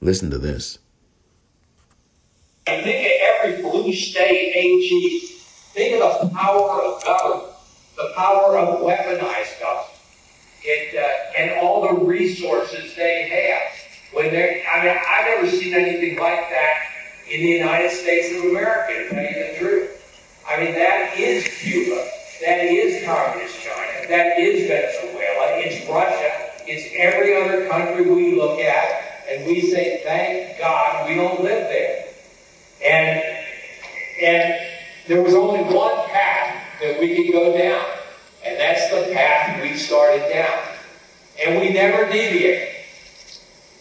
Listen 0.00 0.28
to 0.30 0.38
this. 0.38 0.78
And 2.66 2.82
think 2.82 3.06
of 3.06 3.12
every 3.44 3.62
blue 3.62 3.92
state 3.92 4.52
AG. 4.56 5.20
Think 5.72 6.02
of 6.02 6.20
the 6.20 6.34
power 6.34 6.82
of 6.82 7.04
government, 7.04 7.52
the 7.96 8.12
power 8.16 8.58
of 8.58 8.80
weaponized 8.80 9.60
government, 9.60 9.88
it, 10.64 10.98
uh, 10.98 11.38
and 11.38 11.60
all 11.60 11.82
the 11.82 12.04
resources 12.04 12.96
they 12.96 13.28
have. 13.28 13.89
When 14.12 14.30
they 14.30 14.64
I 14.66 14.84
mean, 14.84 14.96
I've 15.08 15.26
never 15.26 15.56
seen 15.56 15.74
anything 15.74 16.18
like 16.18 16.50
that 16.50 16.90
in 17.28 17.40
the 17.40 17.48
United 17.48 17.90
States 17.90 18.36
of 18.36 18.50
America, 18.50 18.92
to 18.92 19.08
tell 19.08 19.22
you 19.22 19.52
the 19.52 19.58
truth. 19.58 19.90
I 20.48 20.58
mean, 20.58 20.74
that 20.74 21.16
is 21.16 21.46
Cuba. 21.60 22.10
That 22.44 22.64
is 22.64 23.04
Communist 23.04 23.62
China. 23.62 24.08
That 24.08 24.38
is 24.38 24.66
Venezuela. 24.66 25.58
It's 25.58 25.88
Russia. 25.88 26.50
It's 26.66 26.92
every 26.96 27.36
other 27.36 27.68
country 27.68 28.10
we 28.10 28.34
look 28.34 28.58
at, 28.58 29.24
and 29.28 29.46
we 29.46 29.70
say, 29.70 30.02
thank 30.02 30.58
God 30.58 31.08
we 31.08 31.14
don't 31.14 31.42
live 31.42 31.68
there. 31.68 32.06
And, 32.84 33.22
and 34.22 34.66
there 35.06 35.22
was 35.22 35.34
only 35.34 35.62
one 35.72 36.08
path 36.08 36.80
that 36.80 36.98
we 36.98 37.14
could 37.14 37.32
go 37.32 37.56
down, 37.56 37.84
and 38.44 38.58
that's 38.58 38.90
the 38.90 39.12
path 39.14 39.62
we 39.62 39.76
started 39.76 40.28
down. 40.32 40.58
And 41.44 41.60
we 41.60 41.72
never 41.72 42.10
deviate. 42.10 42.79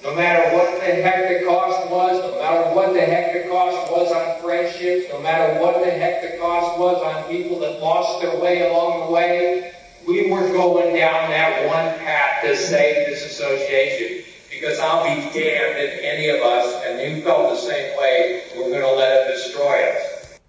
No 0.02 0.16
matter 0.16 0.56
what 0.56 0.80
the 0.80 0.86
heck 0.86 1.28
the 1.28 1.46
cost 1.46 1.92
was, 1.92 2.22
no 2.22 2.40
matter 2.40 2.74
what 2.74 2.94
the 2.94 3.02
heck 3.02 3.34
the 3.34 3.50
cost 3.50 3.92
was 3.92 4.10
on 4.14 4.42
friendships, 4.42 5.12
no 5.12 5.20
matter 5.22 5.60
what 5.60 5.84
the 5.84 5.92
heck 5.92 6.22
the 6.22 6.38
cost 6.38 6.80
was 6.80 7.04
on 7.04 7.30
people 7.30 7.60
that 7.60 7.82
lost 7.82 8.22
their 8.22 8.40
way 8.40 8.70
along 8.70 9.08
the 9.08 9.12
way, 9.12 9.74
we 10.08 10.32
were 10.32 10.48
going 10.54 10.96
down 10.96 11.30
that 11.30 11.68
one 11.68 12.00
path 12.00 12.42
to 12.44 12.56
save 12.56 13.08
this 13.08 13.26
association. 13.26 14.24
Because 14.50 14.80
I'll 14.80 15.04
be 15.04 15.22
damned 15.38 15.80
if 15.80 16.00
any 16.02 16.30
of 16.30 16.42
us, 16.44 16.82
and 16.86 17.18
you 17.18 17.22
felt 17.22 17.50
the 17.50 17.58
same 17.58 17.98
way, 17.98 18.44
we're 18.56 18.70
going 18.70 18.82
to 18.82 18.94
let 18.94 19.28
it 19.30 19.34
destroy 19.34 19.90
us. 19.90 20.40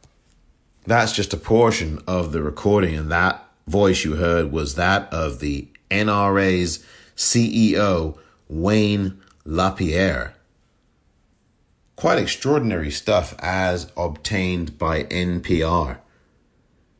That's 0.86 1.12
just 1.12 1.34
a 1.34 1.36
portion 1.36 1.98
of 2.06 2.30
the 2.30 2.40
recording, 2.40 2.94
and 2.94 3.10
that 3.10 3.44
voice 3.66 4.04
you 4.04 4.14
heard 4.14 4.52
was 4.52 4.76
that 4.76 5.12
of 5.12 5.40
the 5.40 5.66
NRA's 5.90 6.84
CEO, 7.16 8.16
Wayne 8.48 9.20
LaPierre. 9.50 10.34
Quite 11.96 12.20
extraordinary 12.20 12.92
stuff 12.92 13.34
as 13.40 13.90
obtained 13.96 14.78
by 14.78 15.02
NPR. 15.02 15.98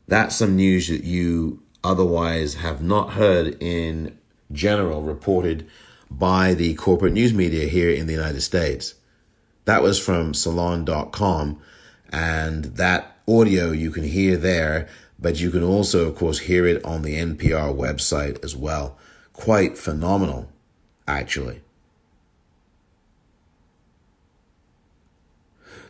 That's 0.05 0.35
some 0.35 0.57
news 0.57 0.89
that 0.89 1.05
you 1.05 1.63
otherwise 1.81 2.55
have 2.55 2.83
not 2.83 3.13
heard 3.13 3.55
in 3.63 4.19
general 4.51 5.01
reported 5.01 5.65
by 6.09 6.53
the 6.53 6.73
corporate 6.73 7.13
news 7.13 7.33
media 7.33 7.69
here 7.69 7.89
in 7.89 8.05
the 8.05 8.13
United 8.13 8.41
States. 8.41 8.95
That 9.63 9.81
was 9.81 9.97
from 9.97 10.33
salon.com 10.33 11.61
and 12.09 12.65
that 12.65 13.15
audio 13.29 13.71
you 13.71 13.91
can 13.91 14.03
hear 14.03 14.35
there, 14.35 14.89
but 15.17 15.39
you 15.39 15.51
can 15.51 15.63
also, 15.63 16.09
of 16.09 16.17
course, 16.17 16.39
hear 16.39 16.67
it 16.67 16.83
on 16.83 17.03
the 17.03 17.15
NPR 17.15 17.73
website 17.73 18.43
as 18.43 18.57
well. 18.57 18.97
Quite 19.31 19.77
phenomenal, 19.77 20.51
actually. 21.07 21.61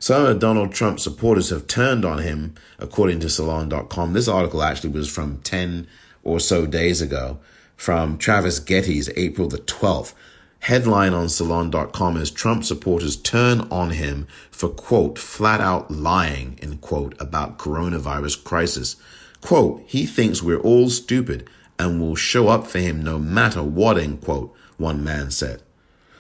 Some 0.01 0.25
of 0.25 0.39
Donald 0.39 0.73
Trump's 0.73 1.03
supporters 1.03 1.51
have 1.51 1.67
turned 1.67 2.05
on 2.05 2.17
him, 2.17 2.55
according 2.79 3.19
to 3.19 3.29
Salon.com. 3.29 4.13
This 4.13 4.27
article 4.27 4.63
actually 4.63 4.89
was 4.89 5.07
from 5.07 5.37
10 5.43 5.85
or 6.23 6.39
so 6.39 6.65
days 6.65 7.03
ago 7.03 7.37
from 7.75 8.17
Travis 8.17 8.59
Gettys, 8.59 9.13
April 9.15 9.47
the 9.47 9.59
12th. 9.59 10.15
Headline 10.61 11.13
on 11.13 11.29
Salon.com 11.29 12.17
is 12.17 12.31
Trump 12.31 12.63
supporters 12.63 13.15
turn 13.15 13.61
on 13.69 13.91
him 13.91 14.25
for, 14.49 14.69
quote, 14.69 15.19
flat 15.19 15.61
out 15.61 15.91
lying, 15.91 16.57
end 16.63 16.81
quote, 16.81 17.13
about 17.21 17.59
coronavirus 17.59 18.43
crisis. 18.43 18.95
Quote, 19.39 19.83
he 19.85 20.07
thinks 20.07 20.41
we're 20.41 20.61
all 20.61 20.89
stupid 20.89 21.47
and 21.77 22.01
will 22.01 22.15
show 22.15 22.47
up 22.47 22.65
for 22.65 22.79
him 22.79 23.03
no 23.03 23.19
matter 23.19 23.61
what, 23.61 23.99
end 23.99 24.21
quote, 24.21 24.51
one 24.77 25.03
man 25.03 25.29
said. 25.29 25.61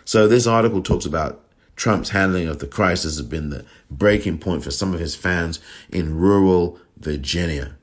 So 0.05 0.27
this 0.27 0.45
article 0.45 0.83
talks 0.83 1.07
about 1.07 1.40
Trump's 1.81 2.09
handling 2.09 2.47
of 2.47 2.59
the 2.59 2.67
crisis 2.67 3.17
has 3.17 3.25
been 3.25 3.49
the 3.49 3.65
breaking 3.89 4.37
point 4.37 4.63
for 4.63 4.69
some 4.69 4.93
of 4.93 4.99
his 4.99 5.15
fans 5.15 5.59
in 5.89 6.15
rural 6.15 6.77
Virginia. 6.95 7.75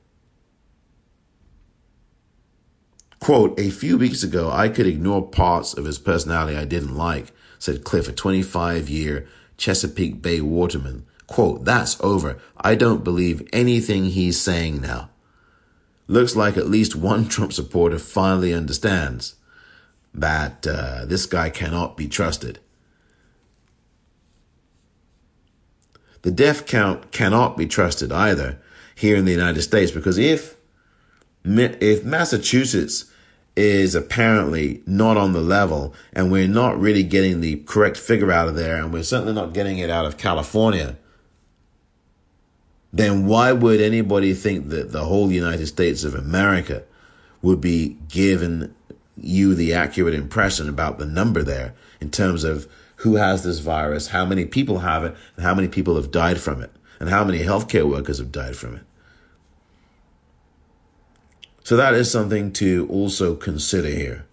Quote, 3.19 3.59
a 3.59 3.69
few 3.69 3.97
weeks 3.97 4.23
ago, 4.23 4.49
I 4.49 4.69
could 4.69 4.87
ignore 4.87 5.27
parts 5.27 5.73
of 5.73 5.83
his 5.83 5.99
personality 5.99 6.55
I 6.55 6.63
didn't 6.63 6.95
like, 6.95 7.33
said 7.57 7.83
Cliff, 7.83 8.07
a 8.07 8.13
25 8.13 8.87
year 8.87 9.27
Chesapeake 9.57 10.21
Bay 10.21 10.39
waterman. 10.39 11.05
Quote, 11.27 11.65
that's 11.65 11.99
over. 11.99 12.39
I 12.55 12.75
don't 12.75 13.03
believe 13.03 13.45
anything 13.51 14.05
he's 14.05 14.39
saying 14.39 14.79
now. 14.79 15.09
Looks 16.07 16.37
like 16.37 16.55
at 16.55 16.69
least 16.69 16.95
one 16.95 17.27
Trump 17.27 17.51
supporter 17.51 17.99
finally 17.99 18.53
understands 18.53 19.35
that 20.13 20.65
uh, 20.65 21.03
this 21.03 21.25
guy 21.25 21.49
cannot 21.49 21.97
be 21.97 22.07
trusted. 22.07 22.59
The 26.21 26.31
death 26.31 26.65
count 26.65 27.11
cannot 27.11 27.57
be 27.57 27.65
trusted 27.65 28.11
either 28.11 28.59
here 28.95 29.15
in 29.15 29.25
the 29.25 29.31
United 29.31 29.61
States 29.61 29.91
because 29.91 30.17
if 30.17 30.57
if 31.45 32.03
Massachusetts 32.03 33.05
is 33.55 33.95
apparently 33.95 34.81
not 34.85 35.17
on 35.17 35.33
the 35.33 35.41
level 35.41 35.93
and 36.13 36.31
we're 36.31 36.47
not 36.47 36.79
really 36.79 37.03
getting 37.03 37.41
the 37.41 37.57
correct 37.65 37.97
figure 37.97 38.31
out 38.31 38.47
of 38.47 38.55
there 38.55 38.77
and 38.77 38.93
we're 38.93 39.03
certainly 39.03 39.33
not 39.33 39.53
getting 39.53 39.77
it 39.79 39.89
out 39.89 40.05
of 40.05 40.17
California, 40.17 40.97
then 42.91 43.25
why 43.25 43.51
would 43.51 43.79
anybody 43.79 44.33
think 44.33 44.69
that 44.69 44.91
the 44.91 45.05
whole 45.05 45.31
United 45.31 45.67
States 45.67 46.03
of 46.03 46.15
America 46.15 46.83
would 47.41 47.61
be 47.61 47.97
given 48.09 48.75
you 49.15 49.55
the 49.55 49.73
accurate 49.73 50.13
impression 50.13 50.69
about 50.69 50.97
the 50.97 51.05
number 51.05 51.43
there 51.43 51.73
in 52.01 52.09
terms 52.09 52.43
of 52.43 52.67
who 52.99 53.15
has 53.15 53.43
this 53.43 53.59
virus, 53.59 54.07
how 54.07 54.25
many 54.25 54.45
people 54.45 54.79
have 54.79 55.05
it, 55.05 55.15
and 55.35 55.45
how 55.45 55.55
many 55.55 55.67
people 55.67 55.95
have 55.95 56.11
died 56.11 56.39
from 56.39 56.61
it, 56.61 56.71
and 56.99 57.09
how 57.09 57.23
many 57.23 57.39
healthcare 57.39 57.89
workers 57.89 58.17
have 58.17 58.31
died 58.31 58.57
from 58.57 58.75
it. 58.75 58.83
So 61.63 61.77
that 61.77 61.93
is 61.93 62.11
something 62.11 62.51
to 62.53 62.87
also 62.89 63.35
consider 63.35 63.87
here. 63.87 64.25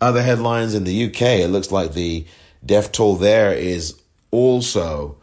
Other 0.00 0.22
headlines 0.22 0.74
in 0.74 0.84
the 0.84 1.06
UK, 1.06 1.22
it 1.22 1.48
looks 1.48 1.70
like 1.70 1.92
the 1.92 2.24
death 2.64 2.90
toll 2.90 3.16
there 3.16 3.52
is 3.52 4.01
also 4.32 5.16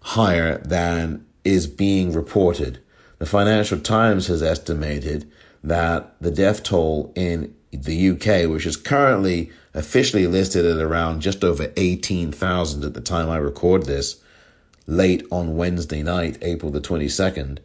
higher 0.00 0.58
than 0.58 1.24
is 1.44 1.68
being 1.68 2.12
reported. 2.12 2.80
The 3.18 3.26
Financial 3.26 3.78
Times 3.78 4.26
has 4.26 4.42
estimated 4.42 5.30
that 5.62 6.14
the 6.20 6.30
death 6.30 6.62
toll 6.62 7.12
in 7.14 7.54
the 7.70 8.10
UK, 8.10 8.50
which 8.50 8.66
is 8.66 8.76
currently 8.76 9.50
officially 9.74 10.26
listed 10.26 10.64
at 10.64 10.78
around 10.78 11.20
just 11.20 11.44
over 11.44 11.72
18,000 11.76 12.84
at 12.84 12.94
the 12.94 13.00
time 13.00 13.28
I 13.28 13.36
record 13.36 13.84
this, 13.84 14.22
late 14.86 15.24
on 15.30 15.56
Wednesday 15.56 16.02
night, 16.02 16.38
April 16.40 16.72
the 16.72 16.80
22nd, 16.80 17.58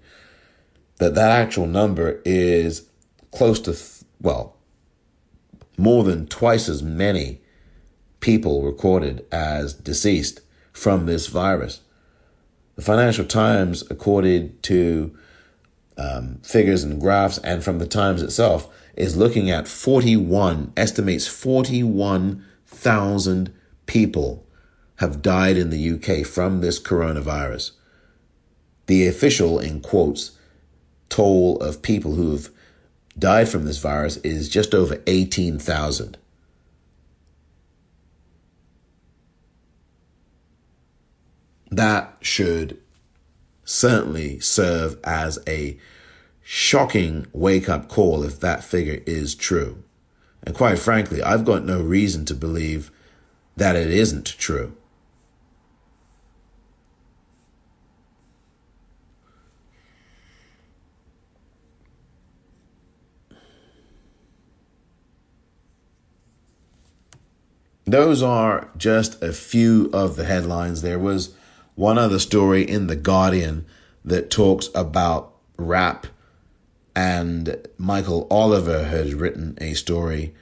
that 0.98 1.16
that 1.16 1.32
actual 1.32 1.66
number 1.66 2.22
is 2.26 2.88
close 3.32 3.60
to, 3.62 3.76
well, 4.22 4.58
more 5.78 6.04
than 6.04 6.28
twice 6.28 6.68
as 6.68 6.84
many 6.84 7.40
people 8.24 8.64
recorded 8.64 9.24
as 9.34 9.74
deceased 9.74 10.40
from 10.72 11.06
this 11.06 11.28
virus. 11.28 11.82
The 12.76 12.82
Financial 12.82 13.26
Times, 13.26 13.84
according 13.92 14.58
to 14.62 15.14
um, 15.98 16.40
figures 16.42 16.86
and 16.86 17.02
graphs, 17.02 17.38
and 17.40 17.62
from 17.62 17.80
the 17.80 17.86
Times 17.86 18.22
itself, 18.22 18.74
is 18.96 19.18
looking 19.18 19.52
at 19.52 19.68
41, 19.68 20.72
estimates 20.78 21.28
41,000 21.28 23.54
people 23.88 24.48
have 24.96 25.22
died 25.22 25.58
in 25.58 25.70
the 25.70 25.92
UK 25.92 26.26
from 26.26 26.62
this 26.62 26.80
coronavirus. 26.80 27.72
The 28.86 29.06
official, 29.06 29.60
in 29.60 29.82
quotes, 29.82 30.32
toll 31.10 31.58
of 31.58 31.82
people 31.82 32.16
who've 32.16 32.50
died 33.20 33.50
from 33.50 33.66
this 33.66 33.80
virus 33.80 34.16
is 34.18 34.48
just 34.48 34.74
over 34.74 35.02
18,000. 35.08 36.18
That 41.76 42.18
should 42.22 42.78
certainly 43.66 44.40
serve 44.40 45.00
as 45.04 45.40
a 45.48 45.76
shocking 46.44 47.26
wake 47.34 47.68
up 47.68 47.90
call 47.90 48.24
if 48.24 48.40
that 48.42 48.64
figure 48.64 49.02
is 49.08 49.34
true. 49.34 49.84
And 50.44 50.54
quite 50.54 50.78
frankly, 50.78 51.24
I've 51.24 51.46
got 51.46 51.66
no 51.66 51.82
reason 51.82 52.26
to 52.26 52.36
believe 52.36 52.92
that 53.58 53.76
it 53.76 53.90
isn't 53.90 54.28
true. 54.38 54.78
Those 67.86 68.22
are 68.22 68.70
just 68.78 69.24
a 69.24 69.34
few 69.34 69.90
of 69.92 70.18
the 70.18 70.26
headlines. 70.26 70.84
There 70.84 71.00
was 71.00 71.36
one 71.76 71.98
other 71.98 72.20
story 72.20 72.64
in 72.64 72.88
The 72.88 72.96
Guardian 72.96 73.66
that 74.06 74.30
talks 74.30 74.70
about 74.76 75.34
rap, 75.58 76.08
and 76.96 77.68
Michael 77.78 78.28
Oliver 78.30 78.84
has 78.84 79.14
written 79.14 79.58
a 79.60 79.74
story 79.74 80.34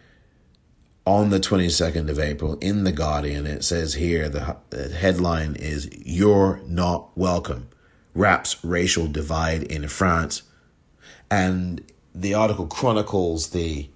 on 1.06 1.30
the 1.30 1.40
22nd 1.40 2.10
of 2.10 2.20
April 2.20 2.58
in 2.60 2.84
The 2.84 2.92
Guardian. 2.92 3.48
It 3.48 3.64
says 3.64 3.96
here 3.96 4.30
the, 4.30 4.58
headline 4.96 5.56
is 5.56 5.90
You're 6.06 6.62
Not 6.68 7.16
Welcome 7.18 7.70
Rap's 8.14 8.64
Racial 8.64 9.08
Divide 9.08 9.64
in 9.64 9.88
France. 9.88 10.44
And 11.30 11.82
the 12.14 12.34
article 12.34 12.68
chronicles 12.68 13.52
the 13.52 13.90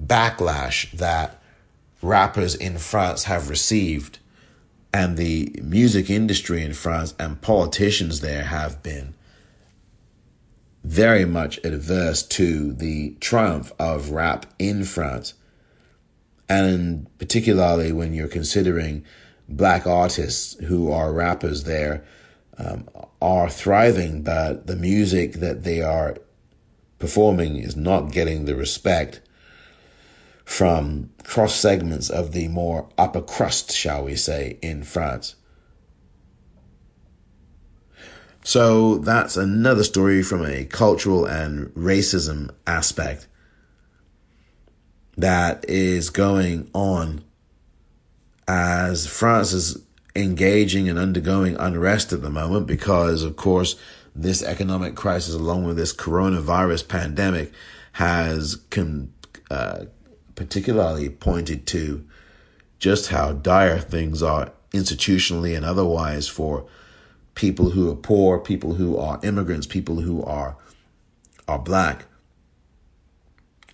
backlash 0.00 0.90
that 0.92 1.40
rappers 2.02 2.54
in 2.54 2.78
France 2.78 3.24
have 3.24 3.48
received, 3.48 4.18
and 4.94 5.16
the 5.16 5.52
music 5.60 6.08
industry 6.08 6.62
in 6.62 6.72
France 6.72 7.14
and 7.18 7.42
politicians 7.42 8.20
there 8.20 8.44
have 8.44 8.80
been 8.80 9.12
very 10.84 11.24
much 11.24 11.58
adverse 11.64 12.22
to 12.22 12.72
the 12.72 13.16
triumph 13.18 13.72
of 13.76 14.10
rap 14.10 14.46
in 14.56 14.84
France. 14.84 15.34
And 16.48 17.08
particularly 17.18 17.90
when 17.90 18.14
you're 18.14 18.28
considering 18.28 19.04
black 19.48 19.84
artists 19.84 20.54
who 20.66 20.92
are 20.92 21.12
rappers 21.12 21.64
there 21.64 22.04
um, 22.56 22.88
are 23.20 23.50
thriving, 23.50 24.22
but 24.22 24.68
the 24.68 24.76
music 24.76 25.34
that 25.34 25.64
they 25.64 25.82
are 25.82 26.18
performing 27.00 27.56
is 27.56 27.74
not 27.74 28.12
getting 28.12 28.44
the 28.44 28.54
respect 28.54 29.20
from 30.44 31.10
cross 31.24 31.54
segments 31.54 32.10
of 32.10 32.32
the 32.32 32.48
more 32.48 32.88
upper 32.98 33.22
crust, 33.22 33.72
shall 33.72 34.04
we 34.04 34.14
say, 34.14 34.58
in 34.62 34.82
France. 34.82 35.36
So 38.42 38.98
that's 38.98 39.38
another 39.38 39.82
story 39.82 40.22
from 40.22 40.44
a 40.44 40.66
cultural 40.66 41.24
and 41.24 41.68
racism 41.68 42.50
aspect 42.66 43.26
that 45.16 45.64
is 45.66 46.10
going 46.10 46.68
on 46.74 47.24
as 48.46 49.06
France 49.06 49.52
is 49.52 49.82
engaging 50.14 50.88
and 50.90 50.98
undergoing 50.98 51.56
unrest 51.56 52.12
at 52.12 52.20
the 52.20 52.28
moment 52.28 52.66
because, 52.66 53.22
of 53.22 53.36
course, 53.36 53.76
this 54.14 54.42
economic 54.42 54.94
crisis, 54.94 55.34
along 55.34 55.64
with 55.64 55.76
this 55.76 55.94
coronavirus 55.94 56.86
pandemic, 56.86 57.52
has 57.92 58.56
con- 58.70 59.12
uh, 59.50 59.86
particularly 60.34 61.08
pointed 61.08 61.66
to 61.68 62.06
just 62.78 63.08
how 63.08 63.32
dire 63.32 63.78
things 63.78 64.22
are 64.22 64.52
institutionally 64.72 65.56
and 65.56 65.64
otherwise 65.64 66.28
for 66.28 66.66
people 67.34 67.70
who 67.70 67.90
are 67.90 67.96
poor, 67.96 68.38
people 68.38 68.74
who 68.74 68.96
are 68.96 69.20
immigrants, 69.22 69.66
people 69.66 70.00
who 70.00 70.22
are 70.22 70.56
are 71.46 71.58
black, 71.58 72.06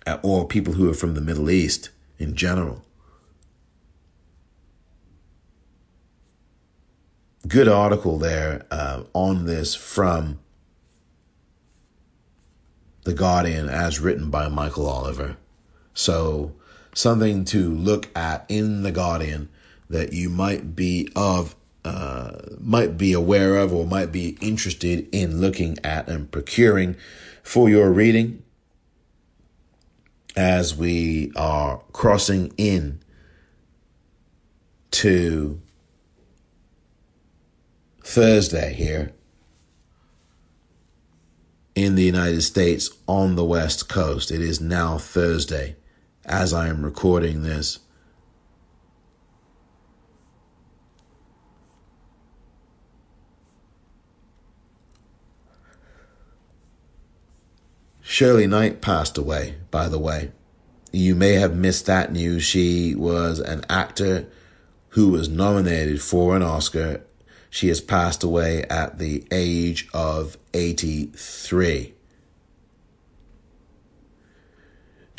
uh, 0.05 0.17
or 0.21 0.47
people 0.47 0.73
who 0.73 0.89
are 0.89 0.93
from 0.93 1.13
the 1.13 1.21
Middle 1.21 1.49
East 1.49 1.89
in 2.19 2.35
general. 2.35 2.83
Good 7.47 7.67
article 7.67 8.19
there 8.19 8.65
uh, 8.69 9.03
on 9.13 9.45
this 9.45 9.73
from 9.73 10.39
The 13.03 13.13
Guardian, 13.13 13.67
as 13.67 13.99
written 13.99 14.29
by 14.29 14.47
Michael 14.47 14.87
Oliver. 14.87 15.37
So, 15.93 16.53
something 16.93 17.45
to 17.45 17.73
look 17.73 18.09
at 18.15 18.45
in 18.49 18.83
The 18.83 18.91
Guardian 18.91 19.49
that 19.89 20.13
you 20.13 20.29
might 20.29 20.75
be 20.75 21.09
of 21.15 21.55
uh, 21.83 22.33
might 22.59 22.97
be 22.97 23.11
aware 23.11 23.57
of 23.57 23.73
or 23.73 23.85
might 23.85 24.11
be 24.11 24.37
interested 24.39 25.07
in 25.11 25.41
looking 25.41 25.77
at 25.83 26.07
and 26.07 26.31
procuring 26.31 26.95
for 27.41 27.69
your 27.69 27.91
reading 27.91 28.43
as 30.35 30.75
we 30.75 31.31
are 31.35 31.81
crossing 31.91 32.53
in 32.57 33.01
to 34.91 35.59
Thursday 38.03 38.73
here 38.73 39.11
in 41.73 41.95
the 41.95 42.03
United 42.03 42.41
States 42.41 42.89
on 43.07 43.35
the 43.35 43.45
West 43.45 43.89
Coast. 43.89 44.29
It 44.31 44.41
is 44.41 44.61
now 44.61 44.97
Thursday 44.97 45.75
as 46.25 46.53
I 46.53 46.67
am 46.67 46.83
recording 46.83 47.43
this. 47.43 47.79
Shirley 58.01 58.45
Knight 58.45 58.81
passed 58.81 59.17
away, 59.17 59.55
by 59.71 59.87
the 59.87 59.97
way. 59.97 60.31
You 60.91 61.15
may 61.15 61.33
have 61.35 61.55
missed 61.55 61.85
that 61.85 62.11
news. 62.11 62.43
She 62.43 62.93
was 62.93 63.39
an 63.39 63.65
actor 63.69 64.27
who 64.89 65.09
was 65.09 65.29
nominated 65.29 66.01
for 66.01 66.35
an 66.35 66.43
Oscar. 66.43 67.01
She 67.49 67.69
has 67.69 67.79
passed 67.79 68.21
away 68.21 68.63
at 68.63 68.99
the 68.99 69.23
age 69.31 69.87
of 69.93 70.37
83. 70.53 71.93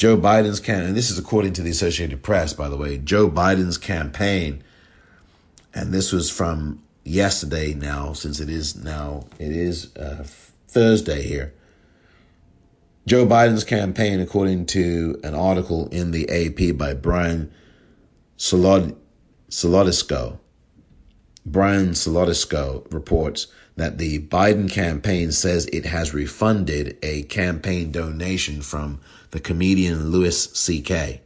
Joe 0.02 0.16
Biden's 0.16 0.58
campaign, 0.58 0.88
and 0.88 0.96
this 0.96 1.12
is 1.12 1.18
according 1.20 1.52
to 1.52 1.62
the 1.62 1.70
Associated 1.70 2.24
Press, 2.24 2.52
by 2.52 2.68
the 2.68 2.76
way, 2.76 2.98
Joe 2.98 3.30
Biden's 3.30 3.78
campaign, 3.78 4.64
and 5.72 5.94
this 5.94 6.10
was 6.10 6.28
from 6.28 6.82
yesterday 7.04 7.72
now, 7.72 8.12
since 8.12 8.40
it 8.40 8.50
is 8.50 8.74
now, 8.74 9.26
it 9.38 9.52
is 9.52 9.94
uh, 9.96 10.26
Thursday 10.66 11.22
here. 11.22 11.54
Joe 13.06 13.24
Biden's 13.24 13.62
campaign, 13.62 14.18
according 14.18 14.66
to 14.66 15.20
an 15.22 15.36
article 15.36 15.86
in 15.90 16.10
the 16.10 16.28
AP 16.28 16.76
by 16.76 16.94
Brian 16.94 17.52
Solod- 18.36 18.96
Solodisco, 19.50 20.40
Brian 21.46 21.90
Solodisco 21.90 22.92
reports 22.92 23.46
that 23.76 23.98
the 23.98 24.20
Biden 24.20 24.70
campaign 24.70 25.32
says 25.32 25.66
it 25.66 25.86
has 25.86 26.12
refunded 26.12 26.98
a 27.02 27.22
campaign 27.24 27.90
donation 27.90 28.60
from 28.60 29.00
the 29.30 29.40
comedian 29.40 30.10
Louis 30.10 30.52
C.K. 30.52 31.22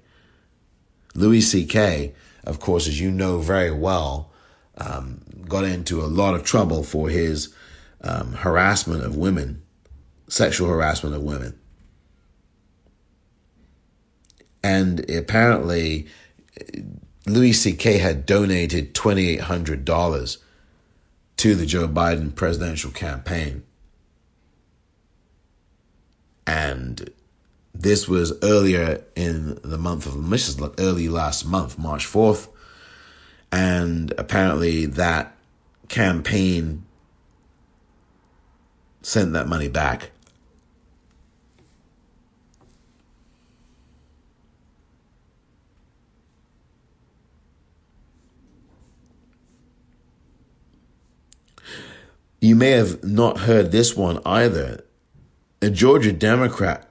Louis 1.14 1.40
C.K., 1.40 2.14
of 2.44 2.61
course, 2.61 2.87
as 2.87 3.00
you 3.00 3.11
know 3.11 3.40
very 3.40 3.72
well, 3.72 4.30
um, 4.78 5.22
got 5.48 5.64
into 5.64 6.00
a 6.00 6.06
lot 6.06 6.35
of 6.35 6.44
trouble 6.44 6.85
for 6.85 7.09
his 7.09 7.52
um, 8.02 8.32
harassment 8.35 9.02
of 9.02 9.16
women, 9.16 9.62
sexual 10.28 10.68
harassment 10.68 11.14
of 11.14 11.22
women. 11.22 11.59
And 14.62 15.09
apparently, 15.11 16.06
Louis 17.26 17.52
C.K. 17.52 17.98
had 17.98 18.26
donated 18.26 18.94
$2,800 18.94 20.38
to 21.38 21.55
the 21.55 21.66
Joe 21.66 21.88
Biden 21.88 22.35
presidential 22.35 22.90
campaign. 22.90 23.64
And 26.46 27.11
this 27.75 28.09
was 28.09 28.33
earlier 28.42 29.05
in 29.14 29.59
the 29.62 29.79
month 29.79 30.07
of, 30.07 30.31
this 30.31 30.49
is 30.49 30.61
early 30.79 31.09
last 31.09 31.44
month, 31.44 31.79
March 31.79 32.07
4th. 32.07 32.49
And 33.53 34.12
apparently 34.16 34.87
that 34.87 35.37
campaign 35.88 36.85
sent 39.03 39.33
that 39.35 39.46
money 39.46 39.68
back. 39.68 40.11
You 52.40 52.55
may 52.55 52.70
have 52.70 53.03
not 53.03 53.40
heard 53.40 53.72
this 53.72 53.96
one 53.96 54.20
either. 54.25 54.85
A 55.62 55.70
Georgia 55.70 56.12
Democrat, 56.12 56.88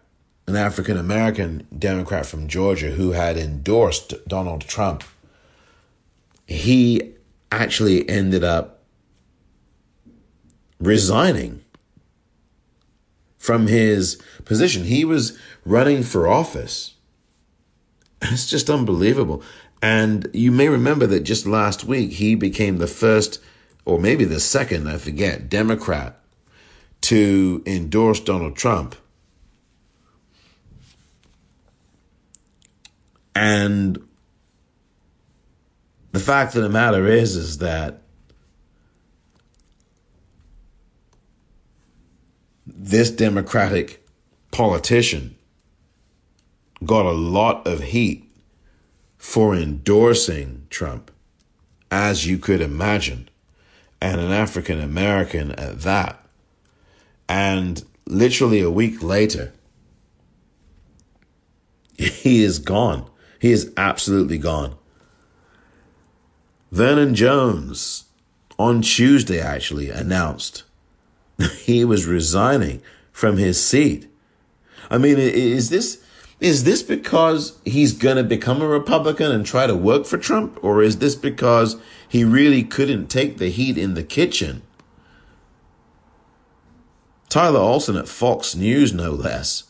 an 0.48 0.56
African 0.56 0.98
American 0.98 1.68
Democrat 1.78 2.26
from 2.26 2.48
Georgia 2.48 2.92
who 2.92 3.12
had 3.12 3.38
endorsed 3.38 4.14
Donald 4.28 4.62
Trump, 4.62 5.04
he 6.46 7.14
actually 7.52 8.08
ended 8.10 8.44
up 8.44 8.84
resigning 10.80 11.62
from 13.38 13.68
his 13.68 14.22
position. 14.44 14.86
He 14.86 15.06
was 15.06 15.38
running 15.66 16.04
for 16.04 16.28
office. 16.28 16.96
It's 18.22 18.50
just 18.50 18.70
unbelievable. 18.70 19.44
And 19.82 20.28
you 20.34 20.52
may 20.52 20.68
remember 20.68 21.06
that 21.08 21.22
just 21.22 21.46
last 21.46 21.84
week 21.84 22.14
he 22.14 22.34
became 22.34 22.78
the 22.78 22.88
first, 22.88 23.40
or 23.86 24.00
maybe 24.00 24.26
the 24.26 24.40
second, 24.40 24.90
I 24.90 24.98
forget, 24.98 25.48
Democrat 25.48 26.20
to 27.02 27.62
endorse 27.66 28.20
Donald 28.20 28.56
Trump. 28.56 28.96
And 33.36 34.02
the 36.12 36.20
fact 36.20 36.56
of 36.56 36.64
the 36.64 36.70
matter 36.70 37.06
is, 37.06 37.36
is 37.36 37.60
that 37.60 38.02
this 42.66 43.12
Democratic 43.12 44.06
politician 44.52 45.36
got 46.84 47.06
a 47.06 47.12
lot 47.12 47.68
of 47.68 47.84
heat 47.84 48.32
for 49.18 49.56
endorsing 49.56 50.66
Trump, 50.70 51.12
as 51.92 52.26
you 52.26 52.38
could 52.38 52.62
imagine, 52.62 53.30
and 54.02 54.20
an 54.20 54.32
African 54.32 54.80
American 54.80 55.52
at 55.54 55.82
that. 55.82 56.26
And 57.28 57.84
literally 58.06 58.62
a 58.62 58.70
week 58.70 59.02
later, 59.02 59.54
he 61.98 62.44
is 62.44 62.60
gone. 62.60 63.10
He 63.40 63.52
is 63.52 63.72
absolutely 63.78 64.38
gone. 64.38 64.76
Vernon 66.72 67.16
Jones 67.16 68.06
on 68.58 68.82
Tuesday 68.82 69.40
actually 69.40 69.90
announced 69.90 70.64
he 71.58 71.86
was 71.86 72.06
resigning 72.06 72.82
from 73.12 73.38
his 73.38 73.64
seat. 73.64 74.08
I 74.90 74.98
mean, 74.98 75.18
is 75.18 75.70
this 75.70 76.04
is 76.40 76.64
this 76.64 76.84
because 76.84 77.60
he's 77.64 77.94
going 77.94 78.18
to 78.18 78.24
become 78.24 78.62
a 78.62 78.68
Republican 78.68 79.32
and 79.32 79.46
try 79.46 79.68
to 79.68 79.76
work 79.76 80.06
for 80.06 80.18
Trump 80.18 80.62
or 80.64 80.82
is 80.82 80.98
this 80.98 81.16
because 81.16 81.78
he 82.08 82.24
really 82.24 82.64
couldn't 82.64 83.08
take 83.08 83.38
the 83.38 83.50
heat 83.50 83.78
in 83.78 83.94
the 83.94 84.04
kitchen 84.04 84.62
Tyler 87.36 87.60
Olson 87.60 87.98
at 87.98 88.08
Fox 88.08 88.56
News, 88.56 88.94
no 88.94 89.12
less, 89.12 89.64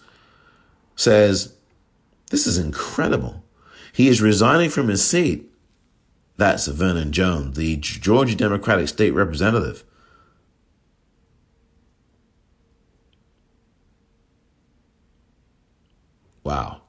says, 0.96 1.56
This 2.30 2.46
is 2.46 2.60
incredible. 2.60 3.44
He 3.92 4.08
is 4.08 4.22
resigning 4.22 4.70
from 4.70 4.88
his 4.88 5.04
seat. 5.04 5.52
That's 6.38 6.68
Vernon 6.68 7.12
Jones, 7.12 7.58
the 7.58 7.78
Georgia 7.78 8.36
Democratic 8.36 8.88
State 8.88 9.16
Representative. 9.16 9.84
Wow. 16.46 16.82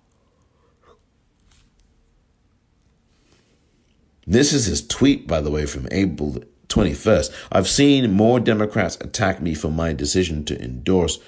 This 4.27 4.53
is 4.53 4.67
his 4.67 4.87
tweet, 4.87 5.27
by 5.27 5.41
the 5.41 5.51
way, 5.51 5.67
from 5.67 5.89
April 5.91 6.43
21st. 6.69 7.33
I've 7.51 7.69
seen 7.69 8.13
more 8.13 8.39
Democrats 8.39 8.99
attack 9.01 9.41
me 9.41 9.55
for 9.55 9.71
my 9.71 9.93
decision 9.93 10.45
to 10.45 10.63
endorse 10.63 11.19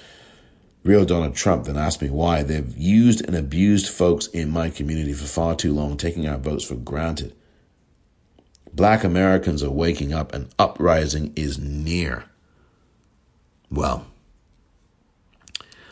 real 0.83 1.05
Donald 1.05 1.35
Trump 1.35 1.65
than 1.65 1.75
ask 1.75 2.01
me 2.01 2.09
why. 2.09 2.43
They've 2.43 2.77
used 2.77 3.25
and 3.25 3.35
abused 3.35 3.87
folks 3.87 4.27
in 4.27 4.51
my 4.51 4.69
community 4.69 5.13
for 5.13 5.25
far 5.25 5.55
too 5.55 5.73
long, 5.73 5.97
taking 5.97 6.27
our 6.27 6.37
votes 6.37 6.63
for 6.63 6.75
granted. 6.75 7.33
Black 8.71 9.03
Americans 9.03 9.63
are 9.63 9.71
waking 9.71 10.13
up, 10.13 10.33
and 10.35 10.49
uprising 10.59 11.33
is 11.35 11.57
near. 11.57 12.25
Well, 13.71 14.05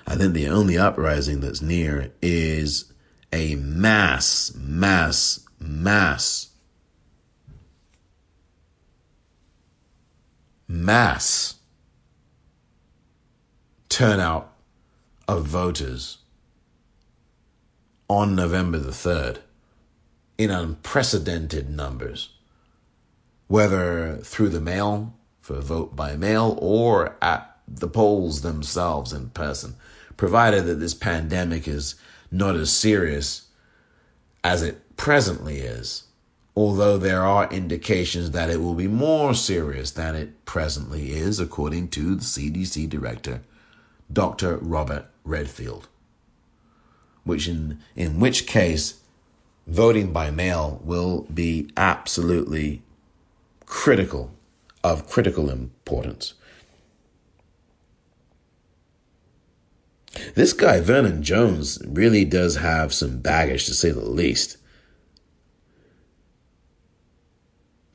I 0.07 0.15
think 0.15 0.33
the 0.33 0.47
only 0.47 0.77
uprising 0.77 1.41
that's 1.41 1.61
near 1.61 2.13
is 2.21 2.93
a 3.33 3.55
mass, 3.55 4.53
mass, 4.55 5.45
mass. 5.59 6.49
Mass 10.69 11.55
turnout 13.89 14.53
of 15.27 15.45
voters 15.45 16.19
on 18.07 18.35
November 18.35 18.77
the 18.77 18.91
3rd 18.91 19.39
in 20.37 20.51
unprecedented 20.51 21.69
numbers, 21.69 22.29
whether 23.47 24.17
through 24.17 24.49
the 24.49 24.61
mail 24.61 25.15
for 25.41 25.59
vote 25.59 25.95
by 25.95 26.15
mail 26.15 26.57
or 26.61 27.17
at 27.21 27.57
the 27.67 27.87
polls 27.87 28.41
themselves 28.41 29.11
in 29.11 29.29
person, 29.31 29.75
provided 30.17 30.65
that 30.65 30.79
this 30.79 30.93
pandemic 30.93 31.67
is 31.67 31.95
not 32.31 32.55
as 32.55 32.71
serious 32.71 33.47
as 34.43 34.61
it 34.63 34.97
presently 34.97 35.59
is 35.59 36.07
although 36.57 36.97
there 36.97 37.21
are 37.21 37.47
indications 37.51 38.31
that 38.31 38.49
it 38.49 38.59
will 38.59 38.73
be 38.73 38.87
more 38.87 39.35
serious 39.35 39.91
than 39.91 40.15
it 40.15 40.43
presently 40.43 41.11
is, 41.11 41.39
according 41.39 41.87
to 41.87 42.15
the 42.15 42.23
CDC 42.23 42.89
director, 42.89 43.41
Dr. 44.11 44.57
Robert 44.57 45.05
Redfield. 45.23 45.87
Which 47.23 47.47
in, 47.47 47.77
in 47.95 48.19
which 48.19 48.47
case, 48.47 49.01
voting 49.67 50.11
by 50.11 50.31
mail 50.31 50.81
will 50.83 51.27
be 51.31 51.69
absolutely 51.77 52.81
critical, 53.67 54.31
of 54.83 55.07
critical 55.07 55.51
importance. 55.51 56.33
This 60.35 60.53
guy, 60.53 60.79
Vernon 60.79 61.23
Jones, 61.23 61.79
really 61.85 62.25
does 62.25 62.57
have 62.57 62.93
some 62.93 63.19
baggage 63.19 63.65
to 63.65 63.73
say 63.73 63.91
the 63.91 64.01
least. 64.01 64.57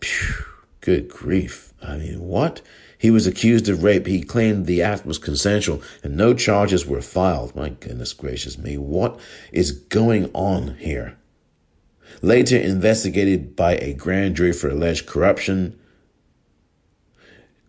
Phew, 0.00 0.44
good 0.80 1.08
grief. 1.08 1.72
I 1.82 1.96
mean, 1.96 2.20
what? 2.20 2.60
He 2.98 3.10
was 3.10 3.26
accused 3.26 3.68
of 3.68 3.82
rape. 3.82 4.06
He 4.06 4.22
claimed 4.22 4.66
the 4.66 4.82
act 4.82 5.04
was 5.04 5.18
consensual 5.18 5.82
and 6.04 6.16
no 6.16 6.34
charges 6.34 6.86
were 6.86 7.02
filed. 7.02 7.56
My 7.56 7.70
goodness 7.70 8.12
gracious 8.12 8.56
me. 8.56 8.78
What 8.78 9.18
is 9.50 9.72
going 9.72 10.30
on 10.34 10.76
here? 10.76 11.18
Later 12.20 12.56
investigated 12.56 13.56
by 13.56 13.74
a 13.76 13.94
grand 13.94 14.36
jury 14.36 14.52
for 14.52 14.68
alleged 14.68 15.06
corruption. 15.06 15.78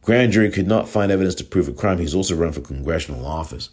Grand 0.04 0.34
jury 0.34 0.52
could 0.52 0.68
not 0.68 0.90
find 0.90 1.12
evidence 1.12 1.36
to 1.36 1.44
prove 1.44 1.68
a 1.68 1.74
crime. 1.74 1.98
He's 1.98 2.14
also 2.14 2.36
run 2.36 2.52
for 2.52 2.62
congressional 2.62 3.26
office. 3.26 3.70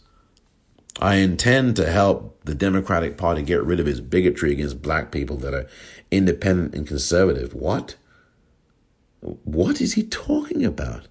I 0.98 1.16
intend 1.16 1.76
to 1.76 1.90
help 1.90 2.44
the 2.44 2.54
Democratic 2.54 3.16
Party 3.16 3.42
get 3.42 3.62
rid 3.62 3.80
of 3.80 3.86
its 3.86 4.00
bigotry 4.00 4.52
against 4.52 4.82
black 4.82 5.12
people 5.12 5.36
that 5.38 5.54
are 5.54 5.66
independent 6.10 6.74
and 6.74 6.86
conservative. 6.86 7.54
What? 7.54 7.96
What 9.20 9.80
is 9.80 9.94
he 9.94 10.02
talking 10.02 10.64
about? 10.64 11.06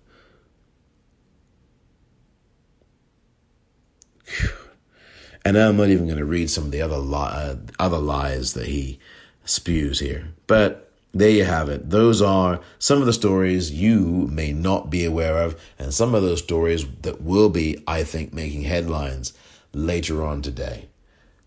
And 5.45 5.57
I'm 5.57 5.77
not 5.77 5.87
even 5.87 6.05
going 6.05 6.17
to 6.17 6.25
read 6.25 6.49
some 6.49 6.65
of 6.65 6.71
the 6.71 6.81
other 6.81 6.97
li- 6.97 7.15
uh, 7.17 7.55
other 7.79 7.97
lies 7.97 8.53
that 8.53 8.67
he 8.67 8.99
spews 9.45 9.99
here. 9.99 10.33
But 10.47 10.91
there 11.13 11.29
you 11.29 11.45
have 11.45 11.69
it. 11.69 11.89
Those 11.89 12.21
are 12.21 12.59
some 12.77 12.99
of 12.99 13.05
the 13.05 13.13
stories 13.13 13.71
you 13.71 14.27
may 14.31 14.51
not 14.51 14.89
be 14.89 15.05
aware 15.05 15.37
of, 15.41 15.59
and 15.79 15.93
some 15.93 16.13
of 16.13 16.21
those 16.21 16.43
stories 16.43 16.85
that 17.01 17.21
will 17.21 17.49
be, 17.49 17.81
I 17.87 18.03
think, 18.03 18.33
making 18.33 18.63
headlines 18.63 19.33
later 19.73 20.23
on 20.23 20.41
today. 20.41 20.89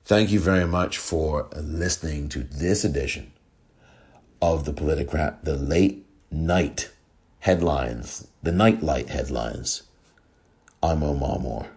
Thank 0.04 0.30
you 0.30 0.40
very 0.40 0.66
much 0.66 0.98
for 0.98 1.48
listening 1.56 2.28
to 2.30 2.40
this 2.40 2.85
edition 2.85 3.32
of 4.40 4.64
the 4.64 4.72
Politicrat, 4.72 5.44
the 5.44 5.56
late 5.56 6.04
night 6.30 6.90
headlines, 7.40 8.26
the 8.42 8.52
nightlight 8.52 9.08
headlines. 9.08 9.82
I'm 10.82 11.02
Omar 11.02 11.38
Moore. 11.38 11.68